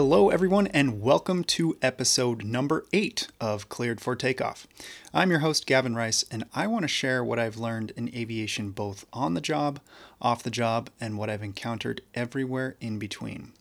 Hello, 0.00 0.30
everyone, 0.30 0.68
and 0.68 1.00
welcome 1.02 1.42
to 1.42 1.76
episode 1.82 2.44
number 2.44 2.86
eight 2.92 3.26
of 3.40 3.68
Cleared 3.68 4.00
for 4.00 4.14
Takeoff. 4.14 4.68
I'm 5.12 5.28
your 5.28 5.40
host, 5.40 5.66
Gavin 5.66 5.96
Rice, 5.96 6.24
and 6.30 6.44
I 6.54 6.68
want 6.68 6.84
to 6.84 6.88
share 6.88 7.24
what 7.24 7.40
I've 7.40 7.56
learned 7.56 7.90
in 7.96 8.14
aviation 8.14 8.70
both 8.70 9.06
on 9.12 9.34
the 9.34 9.40
job, 9.40 9.80
off 10.22 10.44
the 10.44 10.52
job, 10.52 10.88
and 11.00 11.18
what 11.18 11.28
I've 11.28 11.42
encountered 11.42 12.00
everywhere 12.14 12.76
in 12.80 13.00
between. 13.00 13.54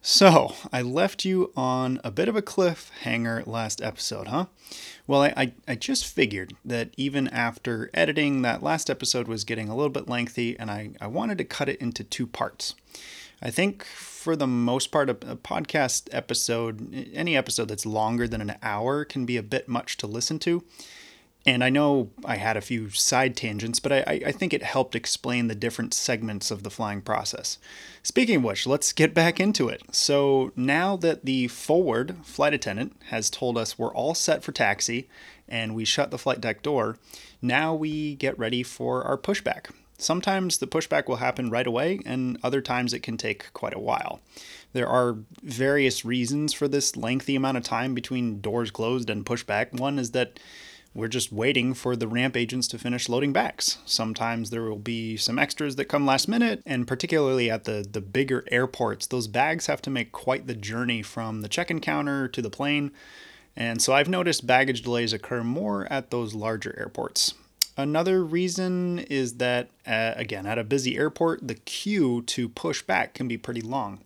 So, 0.00 0.54
I 0.72 0.80
left 0.80 1.26
you 1.26 1.52
on 1.54 2.00
a 2.02 2.10
bit 2.10 2.28
of 2.28 2.36
a 2.36 2.42
cliffhanger 2.42 3.46
last 3.46 3.82
episode, 3.82 4.28
huh? 4.28 4.46
Well, 5.06 5.24
I, 5.24 5.34
I, 5.36 5.52
I, 5.68 5.74
just 5.74 6.06
figured 6.06 6.54
that 6.64 6.88
even 6.96 7.28
after 7.28 7.90
editing, 7.92 8.40
that 8.40 8.62
last 8.62 8.88
episode 8.88 9.28
was 9.28 9.44
getting 9.44 9.68
a 9.68 9.76
little 9.76 9.90
bit 9.90 10.08
lengthy, 10.08 10.58
and 10.58 10.70
I, 10.70 10.92
I 11.02 11.06
wanted 11.06 11.36
to 11.36 11.44
cut 11.44 11.68
it 11.68 11.82
into 11.82 12.02
two 12.02 12.26
parts. 12.26 12.74
I 13.46 13.50
think 13.50 13.84
for 13.84 14.34
the 14.34 14.48
most 14.48 14.88
part, 14.88 15.08
a, 15.08 15.12
a, 15.12 15.36
podcast 15.36 16.08
episode, 16.10 16.92
any 17.14 17.36
episode 17.36 17.68
that's 17.68 17.86
longer 17.86 18.26
than 18.26 18.40
an 18.40 18.56
hour, 18.60 19.04
can 19.04 19.24
be 19.24 19.36
a 19.36 19.42
bit 19.42 19.68
much 19.68 19.96
to 19.98 20.08
listen 20.08 20.40
to. 20.40 20.64
And 21.46 21.62
I 21.62 21.70
know 21.70 22.10
I 22.24 22.38
had 22.38 22.56
a 22.56 22.60
few 22.60 22.90
side 22.90 23.36
tangents, 23.36 23.78
but 23.78 23.92
I, 23.92 24.20
I 24.26 24.32
think 24.32 24.52
it 24.52 24.64
helped 24.64 24.96
explain 24.96 25.46
the 25.46 25.54
different 25.54 25.94
segments 25.94 26.50
of 26.50 26.64
the 26.64 26.72
flying 26.72 27.02
process. 27.02 27.58
Speaking 28.02 28.38
of 28.38 28.42
which, 28.42 28.66
let's 28.66 28.92
get 28.92 29.14
back 29.14 29.38
into 29.38 29.68
it. 29.68 29.80
So, 29.94 30.50
now 30.56 30.96
that 30.96 31.24
the 31.24 31.46
forward 31.46 32.16
flight 32.24 32.52
attendant 32.52 33.00
has 33.10 33.30
told 33.30 33.56
us 33.56 33.78
we're 33.78 33.94
all 33.94 34.16
set 34.16 34.42
for 34.42 34.50
taxi 34.50 35.08
and 35.48 35.76
we 35.76 35.84
shut 35.84 36.10
the 36.10 36.18
flight 36.18 36.40
deck 36.40 36.64
door, 36.64 36.98
now 37.40 37.76
we 37.76 38.16
get 38.16 38.36
ready 38.36 38.64
for 38.64 39.04
our 39.04 39.16
pushback. 39.16 39.66
Sometimes 39.98 40.58
the 40.58 40.66
pushback 40.66 41.08
will 41.08 41.16
happen 41.16 41.50
right 41.50 41.66
away, 41.66 42.00
and 42.04 42.38
other 42.42 42.60
times 42.60 42.92
it 42.92 43.02
can 43.02 43.16
take 43.16 43.52
quite 43.52 43.74
a 43.74 43.80
while. 43.80 44.20
There 44.72 44.88
are 44.88 45.18
various 45.42 46.04
reasons 46.04 46.52
for 46.52 46.68
this 46.68 46.96
lengthy 46.96 47.34
amount 47.34 47.56
of 47.56 47.64
time 47.64 47.94
between 47.94 48.40
doors 48.40 48.70
closed 48.70 49.08
and 49.08 49.24
pushback. 49.24 49.72
One 49.78 49.98
is 49.98 50.10
that 50.10 50.38
we're 50.92 51.08
just 51.08 51.30
waiting 51.30 51.74
for 51.74 51.94
the 51.94 52.08
ramp 52.08 52.36
agents 52.36 52.68
to 52.68 52.78
finish 52.78 53.08
loading 53.08 53.32
bags. 53.32 53.78
Sometimes 53.84 54.48
there 54.48 54.62
will 54.62 54.78
be 54.78 55.16
some 55.16 55.38
extras 55.38 55.76
that 55.76 55.86
come 55.86 56.06
last 56.06 56.26
minute, 56.26 56.62
and 56.64 56.86
particularly 56.86 57.50
at 57.50 57.64
the, 57.64 57.86
the 57.90 58.00
bigger 58.00 58.44
airports, 58.50 59.06
those 59.06 59.28
bags 59.28 59.66
have 59.66 59.82
to 59.82 59.90
make 59.90 60.12
quite 60.12 60.46
the 60.46 60.54
journey 60.54 61.02
from 61.02 61.42
the 61.42 61.48
check 61.48 61.70
in 61.70 61.80
counter 61.80 62.28
to 62.28 62.40
the 62.40 62.50
plane. 62.50 62.92
And 63.54 63.80
so 63.80 63.92
I've 63.92 64.08
noticed 64.08 64.46
baggage 64.46 64.82
delays 64.82 65.12
occur 65.12 65.42
more 65.42 65.90
at 65.92 66.10
those 66.10 66.34
larger 66.34 66.74
airports. 66.78 67.34
Another 67.76 68.24
reason 68.24 69.00
is 69.00 69.34
that, 69.34 69.68
uh, 69.86 70.12
again, 70.16 70.46
at 70.46 70.58
a 70.58 70.64
busy 70.64 70.96
airport, 70.96 71.46
the 71.46 71.54
queue 71.54 72.22
to 72.22 72.48
push 72.48 72.82
back 72.82 73.12
can 73.12 73.28
be 73.28 73.36
pretty 73.36 73.60
long. 73.60 74.00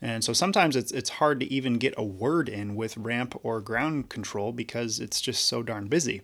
And 0.00 0.24
so 0.24 0.32
sometimes 0.32 0.74
it's, 0.74 0.90
it's 0.90 1.10
hard 1.10 1.38
to 1.40 1.52
even 1.52 1.78
get 1.78 1.94
a 1.96 2.02
word 2.02 2.48
in 2.48 2.74
with 2.74 2.96
ramp 2.96 3.38
or 3.42 3.60
ground 3.60 4.08
control 4.08 4.50
because 4.50 4.98
it's 4.98 5.20
just 5.20 5.46
so 5.46 5.62
darn 5.62 5.86
busy. 5.86 6.22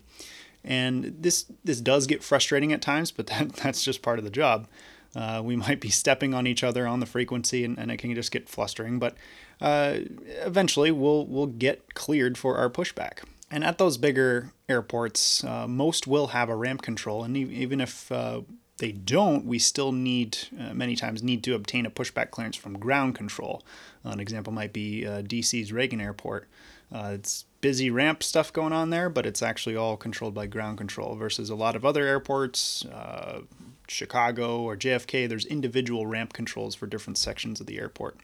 And 0.64 1.14
this, 1.20 1.46
this 1.62 1.80
does 1.80 2.06
get 2.06 2.24
frustrating 2.24 2.72
at 2.72 2.82
times, 2.82 3.10
but 3.10 3.26
that, 3.28 3.52
that's 3.52 3.84
just 3.84 4.02
part 4.02 4.18
of 4.18 4.24
the 4.24 4.30
job. 4.30 4.66
Uh, 5.14 5.40
we 5.44 5.56
might 5.56 5.80
be 5.80 5.90
stepping 5.90 6.34
on 6.34 6.46
each 6.46 6.64
other 6.64 6.86
on 6.86 7.00
the 7.00 7.06
frequency 7.06 7.64
and, 7.64 7.78
and 7.78 7.90
it 7.90 7.98
can 7.98 8.14
just 8.14 8.30
get 8.30 8.48
flustering, 8.48 8.98
but 8.98 9.16
uh, 9.60 9.98
eventually 10.44 10.90
we'll, 10.90 11.26
we'll 11.26 11.46
get 11.46 11.94
cleared 11.94 12.36
for 12.36 12.56
our 12.56 12.68
pushback. 12.68 13.20
And 13.50 13.64
at 13.64 13.78
those 13.78 13.96
bigger 13.96 14.52
airports, 14.68 15.42
uh, 15.42 15.66
most 15.66 16.06
will 16.06 16.28
have 16.28 16.48
a 16.48 16.56
ramp 16.56 16.82
control, 16.82 17.24
and 17.24 17.36
even 17.36 17.80
if 17.80 18.12
uh, 18.12 18.42
they 18.78 18.92
don't, 18.92 19.44
we 19.44 19.58
still 19.58 19.92
need 19.92 20.38
uh, 20.58 20.74
many 20.74 20.96
times 20.96 21.22
need 21.22 21.42
to 21.44 21.54
obtain 21.54 21.86
a 21.86 21.90
pushback 21.90 22.30
clearance 22.30 22.56
from 22.56 22.78
ground 22.78 23.14
control. 23.14 23.62
an 24.04 24.20
example 24.20 24.52
might 24.52 24.72
be 24.72 25.06
uh, 25.06 25.22
DC's 25.22 25.72
Reagan 25.72 26.00
Airport. 26.00 26.48
Uh, 26.90 27.10
it's 27.14 27.44
busy 27.60 27.90
ramp 27.90 28.22
stuff 28.22 28.52
going 28.52 28.72
on 28.72 28.90
there, 28.90 29.10
but 29.10 29.26
it's 29.26 29.42
actually 29.42 29.76
all 29.76 29.96
controlled 29.96 30.34
by 30.34 30.46
ground 30.46 30.78
control 30.78 31.14
versus 31.16 31.50
a 31.50 31.54
lot 31.54 31.76
of 31.76 31.84
other 31.84 32.04
airports, 32.04 32.84
uh, 32.86 33.40
Chicago 33.88 34.60
or 34.60 34.76
JFK. 34.76 35.28
There's 35.28 35.44
individual 35.46 36.06
ramp 36.06 36.32
controls 36.32 36.74
for 36.74 36.86
different 36.86 37.18
sections 37.18 37.60
of 37.60 37.66
the 37.66 37.78
airport. 37.78 38.16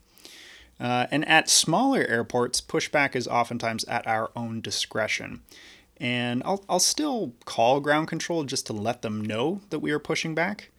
Uh, 0.80 1.06
and 1.10 1.26
at 1.28 1.48
smaller 1.48 2.04
airports, 2.08 2.60
pushback 2.60 3.14
is 3.14 3.28
oftentimes 3.28 3.84
at 3.84 4.06
our 4.06 4.30
own 4.34 4.60
discretion. 4.60 5.42
And 5.98 6.42
I'll, 6.44 6.64
I'll 6.68 6.80
still 6.80 7.34
call 7.44 7.80
ground 7.80 8.08
control 8.08 8.44
just 8.44 8.66
to 8.66 8.72
let 8.72 9.02
them 9.02 9.22
know 9.22 9.60
that 9.70 9.78
we 9.78 9.92
are 9.92 10.00
pushing 10.00 10.34
back. 10.34 10.70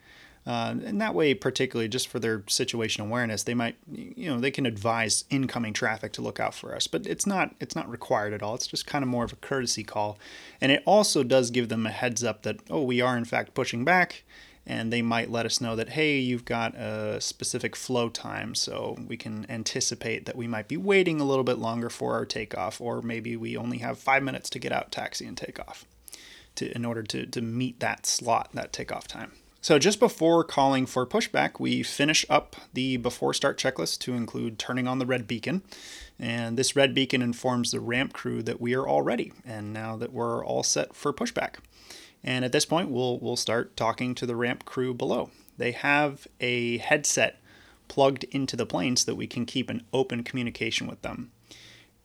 Uh, 0.48 0.76
and 0.86 1.02
that 1.02 1.16
way, 1.16 1.34
particularly 1.34 1.88
just 1.88 2.08
for 2.08 2.20
their 2.20 2.44
situation 2.48 3.04
awareness, 3.04 3.42
they 3.44 3.56
might, 3.56 3.78
you 3.92 4.30
know, 4.30 4.40
they 4.40 4.52
can 4.52 4.68
advise 4.68 5.26
incoming 5.32 5.74
traffic 5.74 6.14
to 6.14 6.22
look 6.22 6.40
out 6.40 6.54
for 6.54 6.76
us. 6.76 6.86
But 6.86 7.08
it's 7.08 7.26
not, 7.26 7.56
it's 7.60 7.76
not 7.76 7.90
required 7.90 8.32
at 8.32 8.44
all. 8.44 8.54
It's 8.54 8.68
just 8.68 8.86
kind 8.86 9.02
of 9.02 9.10
more 9.10 9.24
of 9.24 9.34
a 9.34 9.38
courtesy 9.38 9.84
call, 9.84 10.20
and 10.62 10.72
it 10.72 10.84
also 10.86 11.24
does 11.24 11.50
give 11.50 11.70
them 11.70 11.88
a 11.88 11.92
heads 11.92 12.24
up 12.24 12.44
that 12.44 12.60
oh, 12.70 12.84
we 12.84 13.02
are 13.02 13.18
in 13.18 13.26
fact 13.26 13.56
pushing 13.56 13.84
back, 13.84 14.24
and 14.68 14.92
they 14.92 15.02
might 15.02 15.30
let 15.30 15.46
us 15.46 15.62
know 15.62 15.76
that 15.76 15.90
hey 15.90 16.18
you've 16.18 16.46
got 16.46 16.76
a 16.76 17.20
specific 17.22 17.76
flow 17.76 18.09
time 18.09 18.56
so 18.56 18.98
we 19.08 19.18
can 19.18 19.46
anticipate 19.50 20.26
that 20.26 20.36
we 20.36 20.48
might 20.48 20.68
be 20.68 20.78
waiting 20.78 21.22
a 21.22 21.26
little 21.26 21.44
bit 21.44 21.58
longer 21.58 21.90
for 21.90 22.14
our 22.14 22.26
takeoff 22.26 22.81
or 22.81 23.02
maybe 23.02 23.36
we 23.36 23.56
only 23.56 23.80
have 23.80 24.00
five 24.00 24.24
minutes 24.24 24.50
to 24.50 24.59
get 24.59 24.72
out 24.72 24.92
taxi 24.92 25.26
and 25.26 25.38
take 25.38 25.59
off 25.59 25.86
to, 26.56 26.74
in 26.76 26.86
order 26.86 27.03
to, 27.03 27.26
to 27.26 27.42
meet 27.42 27.80
that 27.80 28.06
slot 28.06 28.50
that 28.53 28.74
takeoff 28.74 29.08
time. 29.08 29.34
So 29.62 29.80
just 29.80 30.00
before 30.00 30.44
calling 30.44 30.86
for 30.86 31.06
pushback 31.06 31.59
we 31.59 31.84
finish 31.84 32.26
up 32.30 32.56
the 32.74 32.97
before 32.97 33.34
start 33.34 33.59
checklist 33.59 34.00
to 34.00 34.14
include 34.14 34.59
turning 34.59 34.88
on 34.88 35.00
the 35.00 35.06
red 35.06 35.28
beacon. 35.28 35.64
And 36.18 36.58
this 36.58 36.76
red 36.76 36.94
beacon 36.96 37.22
informs 37.22 37.72
the 37.72 37.82
ramp 37.82 38.14
crew 38.14 38.42
that 38.44 38.62
we 38.62 38.74
are 38.74 38.88
all 38.88 39.02
ready 39.02 39.34
and 39.46 39.74
now 39.74 39.97
that 39.97 40.14
we're 40.14 40.46
all 40.46 40.64
set 40.64 40.96
for 40.96 41.12
pushback 41.12 41.56
and 42.25 42.44
at 42.44 42.52
this 42.52 42.66
point, 42.66 42.90
we'll, 42.90 43.19
we'll 43.19 43.36
start 43.36 43.78
talking 43.78 44.16
to 44.16 44.25
the 44.25 44.36
ramp 44.36 44.66
crew 44.66 44.96
below. 44.96 45.30
They 45.59 45.72
have 45.72 46.28
a 46.41 46.80
headset 46.80 47.40
plugged 47.88 48.24
into 48.25 48.56
the 48.56 48.66
plane 48.66 48.96
so 48.96 49.12
that 49.12 49.16
we 49.16 49.28
can 49.28 49.46
keep 49.46 49.69
an 49.69 49.84
open 49.94 50.24
communication 50.24 50.88
with 50.88 51.03
them. 51.03 51.31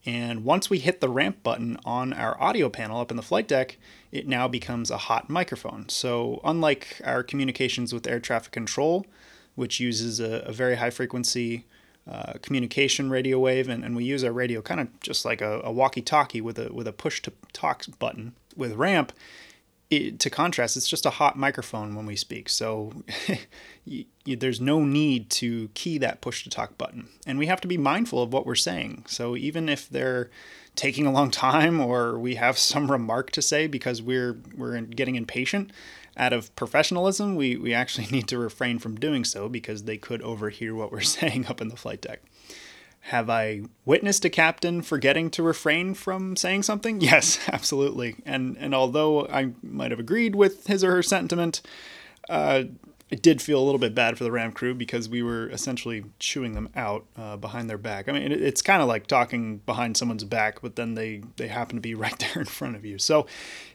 And 0.04 0.44
once 0.44 0.68
we 0.68 0.78
hit 0.78 1.00
the 1.00 1.08
ramp 1.08 1.42
button 1.42 1.78
on 1.86 2.12
our 2.12 2.40
audio 2.40 2.68
panel 2.68 3.00
up 3.00 3.10
in 3.10 3.16
the 3.16 3.22
flight 3.22 3.48
deck, 3.48 3.78
it 4.12 4.28
now 4.28 4.46
becomes 4.46 4.90
a 4.90 4.98
hot 4.98 5.30
microphone. 5.30 5.88
So, 5.88 6.40
unlike 6.44 7.00
our 7.04 7.22
communications 7.22 7.92
with 7.92 8.06
air 8.06 8.20
traffic 8.20 8.52
control, 8.52 9.06
which 9.54 9.80
uses 9.80 10.20
a, 10.20 10.40
a 10.40 10.52
very 10.52 10.76
high 10.76 10.90
frequency 10.90 11.64
uh, 12.10 12.34
communication 12.42 13.10
radio 13.10 13.38
wave, 13.38 13.68
and, 13.68 13.84
and, 13.84 13.94
we 13.94 14.04
use 14.04 14.24
our 14.24 14.32
radio 14.32 14.62
kind 14.62 14.80
of 14.80 15.00
just 15.00 15.26
like 15.26 15.42
a, 15.42 15.60
a 15.62 15.70
walkie 15.70 16.00
talkie 16.00 16.40
with 16.40 16.58
a, 16.58 16.72
with 16.72 16.88
a 16.88 16.92
push 16.92 17.20
to 17.22 17.32
talk 17.52 17.84
button. 17.98 18.34
With 18.56 18.72
ramp, 18.72 19.12
it, 19.90 20.20
to 20.20 20.30
contrast, 20.30 20.76
it's 20.76 20.88
just 20.88 21.04
a 21.04 21.10
hot 21.10 21.36
microphone 21.36 21.94
when 21.94 22.06
we 22.06 22.16
speak. 22.16 22.48
So 22.48 22.92
you, 23.84 24.04
you, 24.24 24.36
there's 24.36 24.60
no 24.60 24.84
need 24.84 25.30
to 25.30 25.68
key 25.74 25.98
that 25.98 26.20
push 26.20 26.44
to 26.44 26.50
talk 26.50 26.78
button. 26.78 27.08
And 27.26 27.38
we 27.38 27.46
have 27.46 27.60
to 27.62 27.68
be 27.68 27.76
mindful 27.76 28.22
of 28.22 28.32
what 28.32 28.46
we're 28.46 28.54
saying. 28.54 29.04
So 29.08 29.36
even 29.36 29.68
if 29.68 29.88
they're 29.88 30.30
taking 30.76 31.06
a 31.06 31.12
long 31.12 31.30
time 31.32 31.80
or 31.80 32.18
we 32.18 32.36
have 32.36 32.56
some 32.56 32.90
remark 32.90 33.30
to 33.32 33.42
say 33.42 33.66
because 33.66 34.00
we're 34.00 34.38
we're 34.56 34.80
getting 34.80 35.16
impatient, 35.16 35.72
out 36.16 36.32
of 36.32 36.54
professionalism, 36.54 37.34
we, 37.34 37.56
we 37.56 37.72
actually 37.72 38.06
need 38.10 38.28
to 38.28 38.38
refrain 38.38 38.78
from 38.78 38.96
doing 38.96 39.24
so 39.24 39.48
because 39.48 39.84
they 39.84 39.96
could 39.96 40.22
overhear 40.22 40.74
what 40.74 40.92
we're 40.92 41.00
saying 41.00 41.46
up 41.46 41.60
in 41.60 41.68
the 41.68 41.76
flight 41.76 42.02
deck. 42.02 42.22
Have 43.04 43.30
I 43.30 43.62
witnessed 43.84 44.24
a 44.24 44.30
captain 44.30 44.82
forgetting 44.82 45.30
to 45.30 45.42
refrain 45.42 45.94
from 45.94 46.36
saying 46.36 46.64
something? 46.64 47.00
Yes, 47.10 47.38
absolutely. 47.48 48.16
And 48.24 48.56
and 48.58 48.74
although 48.74 49.26
I 49.26 49.52
might 49.62 49.90
have 49.90 50.00
agreed 50.00 50.34
with 50.34 50.66
his 50.66 50.84
or 50.84 50.92
her 50.92 51.02
sentiment, 51.02 51.62
uh, 52.28 52.64
it 53.10 53.22
did 53.22 53.42
feel 53.42 53.60
a 53.60 53.64
little 53.64 53.78
bit 53.78 53.94
bad 53.94 54.16
for 54.16 54.24
the 54.24 54.30
ramp 54.30 54.54
crew 54.54 54.74
because 54.74 55.08
we 55.08 55.22
were 55.22 55.48
essentially 55.48 56.04
chewing 56.20 56.52
them 56.52 56.68
out 56.76 57.06
uh, 57.16 57.36
behind 57.36 57.68
their 57.68 57.78
back. 57.78 58.08
I 58.08 58.12
mean, 58.12 58.22
it, 58.30 58.40
it's 58.40 58.62
kind 58.62 58.80
of 58.80 58.86
like 58.86 59.08
talking 59.08 59.58
behind 59.58 59.96
someone's 59.96 60.22
back, 60.22 60.62
but 60.62 60.76
then 60.76 60.94
they 60.94 61.22
they 61.36 61.48
happen 61.48 61.76
to 61.76 61.80
be 61.80 61.94
right 61.96 62.16
there 62.18 62.42
in 62.42 62.44
front 62.44 62.76
of 62.76 62.84
you. 62.84 62.98
So, 62.98 63.26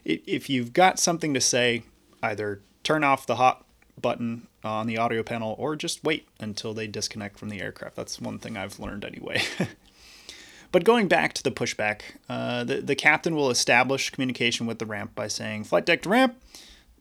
if 0.04 0.48
you've 0.48 0.72
got 0.72 0.98
something 0.98 1.34
to 1.34 1.40
say, 1.40 1.82
either 2.22 2.62
turn 2.82 3.04
off 3.04 3.26
the 3.26 3.36
hot 3.36 3.65
button 4.00 4.46
on 4.62 4.86
the 4.86 4.98
audio 4.98 5.22
panel 5.22 5.54
or 5.58 5.76
just 5.76 6.04
wait 6.04 6.28
until 6.40 6.74
they 6.74 6.86
disconnect 6.86 7.38
from 7.38 7.48
the 7.48 7.60
aircraft. 7.60 7.96
That's 7.96 8.20
one 8.20 8.38
thing 8.38 8.56
I've 8.56 8.78
learned 8.78 9.04
anyway. 9.04 9.42
but 10.72 10.84
going 10.84 11.08
back 11.08 11.32
to 11.34 11.42
the 11.42 11.50
pushback, 11.50 12.02
uh, 12.28 12.64
the, 12.64 12.80
the 12.80 12.94
captain 12.94 13.34
will 13.34 13.50
establish 13.50 14.10
communication 14.10 14.66
with 14.66 14.78
the 14.78 14.86
ramp 14.86 15.14
by 15.14 15.28
saying, 15.28 15.64
Flight 15.64 15.86
deck 15.86 16.02
to 16.02 16.08
ramp. 16.08 16.40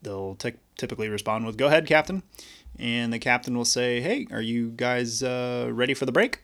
They'll 0.01 0.35
t- 0.35 0.53
typically 0.77 1.09
respond 1.09 1.45
with, 1.45 1.57
Go 1.57 1.67
ahead, 1.67 1.87
captain. 1.87 2.23
And 2.77 3.11
the 3.13 3.19
captain 3.19 3.55
will 3.55 3.65
say, 3.65 4.01
Hey, 4.01 4.27
are 4.31 4.41
you 4.41 4.69
guys 4.69 5.21
uh, 5.23 5.69
ready 5.71 5.93
for 5.93 6.05
the 6.05 6.11
brake? 6.11 6.39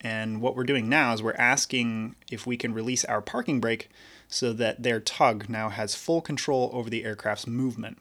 And 0.00 0.42
what 0.42 0.54
we're 0.54 0.64
doing 0.64 0.88
now 0.88 1.14
is 1.14 1.22
we're 1.22 1.32
asking 1.32 2.14
if 2.30 2.46
we 2.46 2.58
can 2.58 2.74
release 2.74 3.06
our 3.06 3.22
parking 3.22 3.58
brake 3.58 3.88
so 4.28 4.52
that 4.52 4.82
their 4.82 5.00
tug 5.00 5.48
now 5.48 5.70
has 5.70 5.94
full 5.94 6.20
control 6.20 6.70
over 6.74 6.90
the 6.90 7.04
aircraft's 7.04 7.46
movement. 7.46 7.98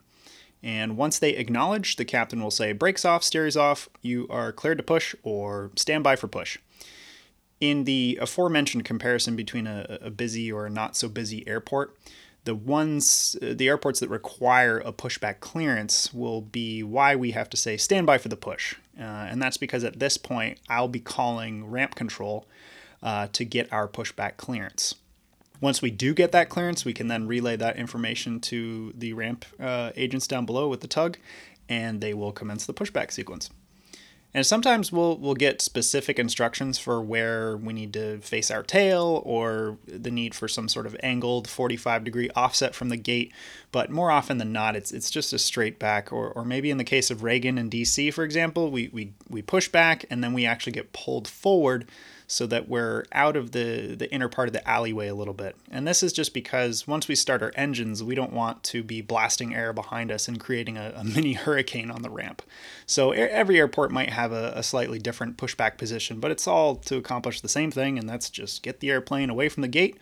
And 0.63 0.95
once 0.95 1.19
they 1.19 1.31
acknowledge, 1.31 1.97
the 1.97 2.05
captain 2.05 2.41
will 2.41 2.49
say, 2.49 2.71
brakes 2.71 3.03
off, 3.03 3.23
steers 3.23 3.57
off, 3.57 3.89
you 4.01 4.27
are 4.29 4.53
cleared 4.53 4.77
to 4.77 4.83
push, 4.83 5.13
or 5.21 5.71
stand 5.75 6.03
by 6.03 6.15
for 6.15 6.29
push. 6.29 6.57
In 7.59 7.83
the 7.83 8.17
aforementioned 8.21 8.85
comparison 8.85 9.35
between 9.35 9.67
a, 9.67 9.99
a 10.01 10.09
busy 10.09 10.51
or 10.51 10.65
a 10.65 10.69
not 10.69 10.95
so 10.95 11.09
busy 11.09 11.45
airport, 11.47 11.97
the 12.45 12.55
ones, 12.55 13.35
the 13.41 13.67
airports 13.67 13.99
that 13.99 14.09
require 14.09 14.79
a 14.79 14.91
pushback 14.91 15.39
clearance 15.39 16.13
will 16.13 16.41
be 16.41 16.81
why 16.83 17.15
we 17.15 17.31
have 17.31 17.49
to 17.49 17.57
say 17.57 17.77
stand 17.77 18.05
by 18.05 18.17
for 18.17 18.29
the 18.29 18.37
push. 18.37 18.75
Uh, 18.97 19.03
and 19.03 19.41
that's 19.41 19.57
because 19.57 19.83
at 19.83 19.99
this 19.99 20.17
point, 20.17 20.59
I'll 20.69 20.87
be 20.87 20.99
calling 20.99 21.69
ramp 21.69 21.95
control 21.95 22.47
uh, 23.01 23.27
to 23.33 23.45
get 23.45 23.71
our 23.71 23.87
pushback 23.87 24.37
clearance. 24.37 24.95
Once 25.63 25.81
we 25.81 25.89
do 25.89 26.13
get 26.13 26.33
that 26.33 26.49
clearance, 26.49 26.83
we 26.83 26.91
can 26.91 27.07
then 27.07 27.25
relay 27.25 27.55
that 27.55 27.77
information 27.77 28.37
to 28.37 28.91
the 28.97 29.13
ramp 29.13 29.45
uh, 29.61 29.91
agents 29.95 30.27
down 30.27 30.45
below 30.45 30.67
with 30.67 30.81
the 30.81 30.87
tug, 30.89 31.17
and 31.69 32.01
they 32.01 32.13
will 32.13 32.33
commence 32.33 32.65
the 32.65 32.73
pushback 32.73 33.13
sequence. 33.13 33.49
And 34.33 34.45
sometimes 34.45 34.91
we'll 34.91 35.17
we'll 35.17 35.35
get 35.35 35.61
specific 35.61 36.19
instructions 36.19 36.79
for 36.79 37.01
where 37.01 37.55
we 37.55 37.71
need 37.71 37.93
to 37.93 38.17
face 38.17 38.51
our 38.51 38.61
tail 38.61 39.21
or 39.23 39.77
the 39.87 40.11
need 40.11 40.35
for 40.35 40.49
some 40.49 40.67
sort 40.67 40.85
of 40.85 40.97
angled 41.01 41.47
45 41.47 42.03
degree 42.03 42.29
offset 42.35 42.75
from 42.75 42.89
the 42.89 42.97
gate. 42.97 43.31
But 43.71 43.89
more 43.89 44.11
often 44.11 44.39
than 44.39 44.51
not, 44.51 44.75
it's 44.75 44.91
it's 44.91 45.09
just 45.09 45.31
a 45.31 45.39
straight 45.39 45.79
back. 45.79 46.11
Or, 46.11 46.29
or 46.31 46.43
maybe 46.43 46.71
in 46.71 46.77
the 46.77 46.83
case 46.83 47.09
of 47.09 47.23
Reagan 47.23 47.57
and 47.57 47.71
DC, 47.71 48.13
for 48.13 48.25
example, 48.25 48.69
we, 48.69 48.89
we, 48.91 49.13
we 49.29 49.41
push 49.41 49.69
back 49.69 50.03
and 50.09 50.21
then 50.21 50.33
we 50.33 50.45
actually 50.45 50.73
get 50.73 50.91
pulled 50.91 51.29
forward 51.29 51.87
so 52.33 52.47
that 52.47 52.67
we're 52.67 53.05
out 53.11 53.37
of 53.37 53.51
the, 53.51 53.93
the 53.95 54.11
inner 54.11 54.27
part 54.27 54.49
of 54.49 54.53
the 54.53 54.67
alleyway 54.67 55.07
a 55.07 55.13
little 55.13 55.35
bit. 55.35 55.55
And 55.69 55.87
this 55.87 56.01
is 56.01 56.11
just 56.11 56.33
because 56.33 56.87
once 56.87 57.07
we 57.07 57.13
start 57.13 57.43
our 57.43 57.51
engines, 57.55 58.03
we 58.03 58.15
don't 58.15 58.33
want 58.33 58.63
to 58.63 58.81
be 58.81 59.01
blasting 59.01 59.53
air 59.53 59.71
behind 59.71 60.11
us 60.11 60.27
and 60.27 60.39
creating 60.39 60.75
a, 60.75 60.93
a 60.95 61.03
mini 61.03 61.33
hurricane 61.33 61.91
on 61.91 62.01
the 62.01 62.09
ramp. 62.09 62.41
So 62.87 63.11
every 63.11 63.59
airport 63.59 63.91
might 63.91 64.09
have 64.09 64.31
a, 64.31 64.51
a 64.55 64.63
slightly 64.63 64.97
different 64.97 65.37
pushback 65.37 65.77
position, 65.77 66.19
but 66.19 66.31
it's 66.31 66.47
all 66.47 66.75
to 66.77 66.97
accomplish 66.97 67.39
the 67.39 67.47
same 67.47 67.69
thing, 67.69 67.99
and 67.99 68.09
that's 68.09 68.31
just 68.31 68.63
get 68.63 68.79
the 68.79 68.89
airplane 68.89 69.29
away 69.29 69.47
from 69.47 69.61
the 69.61 69.67
gate 69.67 69.97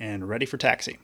and 0.00 0.26
ready 0.26 0.46
for 0.46 0.56
taxi. 0.56 0.98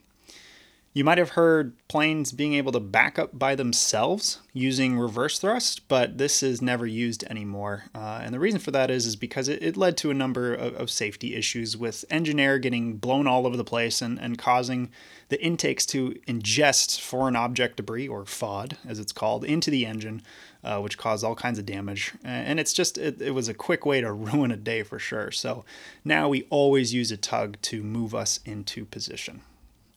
You 0.92 1.04
might 1.04 1.19
have 1.19 1.31
heard 1.31 1.76
planes 1.87 2.32
being 2.32 2.54
able 2.54 2.72
to 2.72 2.81
back 2.81 3.16
up 3.16 3.38
by 3.38 3.54
themselves 3.54 4.40
using 4.52 4.98
reverse 4.98 5.38
thrust, 5.38 5.87
but 5.87 6.19
this 6.19 6.42
is 6.42 6.60
never 6.60 6.84
used 6.84 7.22
anymore. 7.31 7.84
Uh, 7.94 8.20
and 8.25 8.34
the 8.34 8.40
reason 8.40 8.58
for 8.58 8.72
that 8.72 8.90
is, 8.90 9.06
is 9.06 9.14
because 9.14 9.46
it, 9.46 9.62
it 9.62 9.76
led 9.76 9.96
to 9.98 10.10
a 10.10 10.14
number 10.14 10.52
of, 10.52 10.75
of, 10.75 10.90
safety 10.90 11.37
issues 11.37 11.76
with 11.76 12.04
engine 12.10 12.40
air 12.40 12.58
getting 12.58 12.96
blown 12.96 13.28
all 13.28 13.46
over 13.46 13.56
the 13.56 13.62
place 13.62 14.02
and, 14.02 14.19
and 14.19 14.37
causing 14.37 14.90
the 15.28 15.40
intakes 15.40 15.87
to 15.87 16.10
ingest 16.26 16.98
foreign 16.98 17.37
object 17.37 17.76
debris, 17.76 18.08
or 18.08 18.25
FOD 18.25 18.76
as 18.84 18.98
it's 18.98 19.12
called, 19.12 19.44
into 19.44 19.70
the 19.70 19.87
engine, 19.87 20.20
uh, 20.64 20.81
which 20.81 20.98
caused 20.98 21.25
all 21.25 21.37
kinds 21.37 21.60
of 21.60 21.66
damage. 21.66 22.14
And 22.25 22.58
it's 22.58 22.72
just, 22.72 22.98
it, 22.98 23.22
it 23.22 23.31
was 23.31 23.48
a 23.48 23.54
quick 23.54 23.87
way 23.87 24.00
to 24.00 24.12
ruin 24.12 24.50
a 24.50 24.56
day 24.56 24.82
for 24.82 24.98
sure. 24.98 25.31
So 25.31 25.64
now 26.04 26.28
we 26.28 26.48
always 26.50 26.92
use 26.92 27.12
a 27.12 27.16
tug 27.16 27.58
to 27.62 27.84
move 27.84 28.12
us 28.12 28.40
into 28.44 28.84
position. 28.87 29.42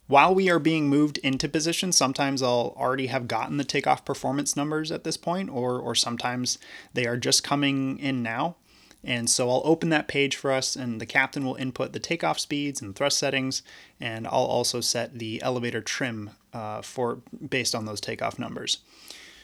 While 0.08 0.36
we 0.36 0.50
are 0.50 0.60
being 0.60 0.90
moved 0.90 1.18
into 1.20 1.48
position, 1.48 1.92
sometimes 1.92 2.44
I'll 2.44 2.76
already 2.78 3.08
have 3.08 3.28
gotten 3.28 3.58
the 3.58 3.64
takeoff 3.64 4.04
performance 4.04 4.56
numbers 4.56 4.92
at 4.92 5.04
this 5.04 5.18
point, 5.18 5.50
or, 5.50 5.80
or 5.80 5.96
sometimes 5.96 6.58
they 6.94 7.06
are 7.08 7.18
just 7.18 7.44
coming 7.44 8.00
in 8.00 8.22
now. 8.22 8.58
And 9.04 9.30
so 9.30 9.50
I'll 9.50 9.62
open 9.66 9.90
that 9.90 10.08
page 10.08 10.36
for 10.36 10.52
us, 10.52 10.76
and 10.76 11.00
the 11.00 11.06
captain 11.06 11.46
will 11.46 11.56
input 11.56 11.92
the 11.92 12.00
takeoff 12.00 12.40
speeds 12.40 12.82
and 12.82 12.96
thrust 12.96 13.18
settings, 13.18 13.62
and 14.00 14.28
I'll 14.28 14.46
also 14.46 14.80
set 14.82 15.20
the 15.20 15.42
elevator 15.42 15.82
trim 15.82 16.32
uh, 16.54 16.82
for 16.82 17.20
based 17.50 17.76
on 17.76 17.86
those 17.86 18.00
takeoff 18.00 18.40
numbers. 18.40 18.80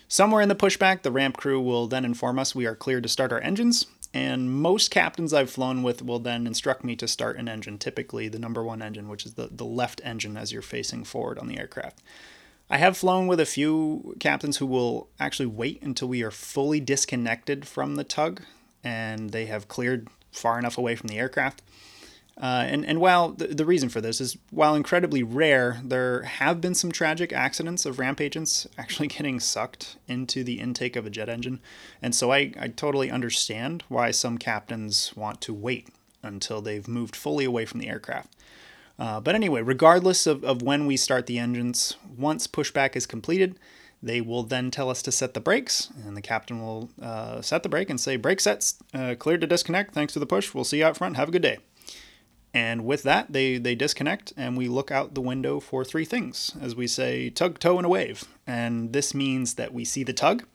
Somewhere 0.08 0.42
in 0.42 0.50
the 0.50 0.56
pushback, 0.56 1.04
the 1.04 1.12
ramp 1.12 1.38
crew 1.38 1.62
will 1.62 1.88
then 1.88 2.04
inform 2.04 2.40
us 2.40 2.56
we 2.56 2.66
are 2.66 2.76
cleared 2.76 3.04
to 3.04 3.10
start 3.10 3.32
our 3.32 3.42
engines, 3.42 3.86
and 4.14 4.52
most 4.52 4.90
captains 4.90 5.34
I've 5.34 5.52
flown 5.52 5.84
with 5.84 6.02
will 6.02 6.20
then 6.20 6.48
instruct 6.48 6.84
me 6.84 6.96
to 6.96 7.08
start 7.08 7.38
an 7.38 7.48
engine, 7.48 7.78
typically 7.78 8.28
the 8.28 8.40
number 8.40 8.64
one 8.64 8.82
engine, 8.82 9.08
which 9.08 9.26
is 9.26 9.36
the, 9.36 9.50
the 9.52 9.66
left 9.66 10.02
engine 10.04 10.36
as 10.36 10.52
you're 10.52 10.62
facing 10.62 11.04
forward 11.04 11.38
on 11.38 11.48
the 11.48 11.60
aircraft. 11.60 12.02
I 12.72 12.78
have 12.78 12.98
flown 12.98 13.28
with 13.28 13.40
a 13.40 13.46
few 13.46 14.16
captains 14.20 14.58
who 14.58 14.66
will 14.66 15.10
actually 15.20 15.48
wait 15.48 15.82
until 15.82 16.08
we 16.08 16.24
are 16.24 16.32
fully 16.32 16.80
disconnected 16.80 17.68
from 17.68 17.96
the 17.96 18.04
tug 18.04 18.42
and 18.84 19.32
they 19.32 19.48
have 19.48 19.68
cleared 19.68 20.08
far 20.32 20.60
enough 20.60 20.78
away 20.78 20.96
from 20.96 21.08
the 21.08 21.18
aircraft. 21.18 21.62
Uh, 22.40 22.64
and, 22.68 22.86
and 22.86 23.02
while 23.02 23.30
the, 23.30 23.48
the 23.48 23.66
reason 23.66 23.90
for 23.90 24.00
this 24.00 24.22
is, 24.22 24.38
while 24.50 24.74
incredibly 24.74 25.22
rare, 25.22 25.82
there 25.84 26.22
have 26.24 26.62
been 26.62 26.74
some 26.74 26.92
tragic 26.92 27.34
accidents 27.34 27.86
of 27.86 28.00
ramp 28.00 28.22
agents 28.22 28.66
actually 28.78 29.08
getting 29.10 29.40
sucked 29.40 29.98
into 30.08 30.44
the 30.44 30.60
intake 30.60 30.96
of 30.96 31.06
a 31.06 31.10
jet 31.10 31.28
engine. 31.28 31.60
And 32.02 32.16
so 32.16 32.32
I, 32.32 32.54
I 32.58 32.70
totally 32.70 33.12
understand 33.12 33.84
why 33.90 34.12
some 34.12 34.38
captains 34.38 35.12
want 35.16 35.42
to 35.42 35.54
wait 35.54 35.90
until 36.24 36.62
they've 36.62 36.88
moved 36.88 37.16
fully 37.16 37.44
away 37.44 37.66
from 37.66 37.82
the 37.82 37.90
aircraft. 37.90 38.34
Uh, 38.98 39.20
but 39.20 39.36
anyway, 39.36 39.62
regardless 39.62 40.28
of, 40.28 40.44
of 40.44 40.62
when 40.62 40.86
we 40.86 40.98
start 40.98 41.26
the 41.26 41.40
engines, 41.40 41.96
once 42.18 42.48
pushback 42.48 42.96
is 42.96 43.06
completed, 43.06 43.58
they 44.02 44.22
will 44.22 44.44
then 44.44 44.72
tell 44.72 44.90
us 44.90 45.02
to 45.02 45.12
set 45.12 45.34
the 45.34 45.40
brakes, 45.42 45.90
and 46.06 46.16
the 46.16 46.22
captain 46.22 46.62
will 46.62 46.90
uh, 47.02 47.42
set 47.42 47.64
the 47.64 47.70
brake 47.70 47.90
and 47.90 48.00
say, 48.00 48.16
Brake 48.16 48.40
sets, 48.40 48.76
uh, 48.94 49.16
cleared 49.18 49.42
to 49.42 49.48
disconnect. 49.48 49.94
Thanks 49.94 50.14
to 50.14 50.20
the 50.20 50.26
push. 50.26 50.54
We'll 50.54 50.64
see 50.64 50.80
you 50.80 50.86
out 50.86 50.98
front. 50.98 51.18
Have 51.18 51.30
a 51.30 51.32
good 51.32 51.42
day. 51.42 51.60
And 52.54 52.84
with 52.86 53.04
that, 53.04 53.32
they, 53.32 53.58
they 53.58 53.76
disconnect 53.76 54.34
and 54.36 54.58
we 54.58 54.68
look 54.68 54.90
out 54.92 55.14
the 55.14 55.22
window 55.22 55.60
for 55.60 55.86
three 55.86 56.06
things 56.06 56.56
as 56.60 56.76
we 56.76 56.88
say 56.88 57.30
tug, 57.30 57.60
tow, 57.60 57.78
and 57.78 57.86
a 57.86 57.90
wave. 57.90 58.24
And 58.48 58.92
this 58.92 59.14
means 59.14 59.54
that 59.56 59.74
we 59.74 59.86
see 59.86 60.04
the 60.04 60.14
tug, 60.14 60.46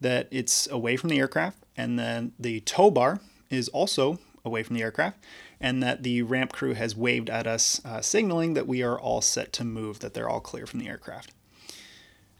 that 0.00 0.28
it's 0.30 0.66
away 0.70 0.96
from 0.96 1.10
the 1.10 1.18
aircraft, 1.18 1.58
and 1.76 1.98
then 1.98 2.32
the 2.38 2.60
tow 2.60 2.90
bar 2.90 3.20
is 3.50 3.68
also 3.68 4.18
away 4.44 4.62
from 4.62 4.76
the 4.76 4.82
aircraft, 4.82 5.18
and 5.60 5.82
that 5.82 6.02
the 6.02 6.22
ramp 6.22 6.52
crew 6.52 6.72
has 6.72 6.96
waved 6.96 7.28
at 7.28 7.46
us, 7.46 7.84
uh, 7.84 8.00
signaling 8.00 8.54
that 8.54 8.66
we 8.66 8.82
are 8.82 8.98
all 8.98 9.20
set 9.20 9.52
to 9.52 9.64
move, 9.64 9.98
that 9.98 10.14
they're 10.14 10.28
all 10.28 10.40
clear 10.40 10.66
from 10.66 10.80
the 10.80 10.88
aircraft. 10.88 11.32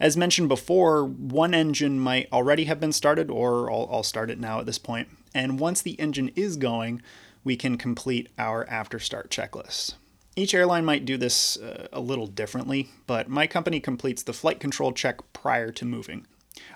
As 0.01 0.17
mentioned 0.17 0.49
before, 0.49 1.05
one 1.05 1.55
engine 1.55 1.99
might 1.99 2.33
already 2.33 2.65
have 2.65 2.81
been 2.81 2.93
started, 2.93 3.31
or 3.31 3.71
I'll, 3.71 3.89
I'll 3.91 4.03
start 4.03 4.31
it 4.31 4.39
now 4.39 4.61
at 4.61 4.67
this 4.67 4.79
point. 4.79 5.09
And 5.35 5.59
once 5.59 5.83
the 5.83 5.99
engine 6.01 6.31
is 6.37 6.57
going, 6.57 7.03
we 7.49 7.57
can 7.57 7.79
complete 7.79 8.29
our 8.37 8.69
after 8.69 8.99
start 8.99 9.31
checklist. 9.31 9.95
Each 10.37 10.53
airline 10.53 10.85
might 10.85 11.07
do 11.07 11.17
this 11.17 11.57
uh, 11.57 11.89
a 11.95 11.99
little 11.99 12.27
differently, 12.27 12.91
but 13.07 13.31
my 13.31 13.47
company 13.47 13.81
completes 13.81 14.23
the 14.23 14.35
flight 14.35 14.61
control 14.61 14.93
check 14.93 15.17
prior 15.33 15.73
to 15.73 15.87
moving. 15.87 16.27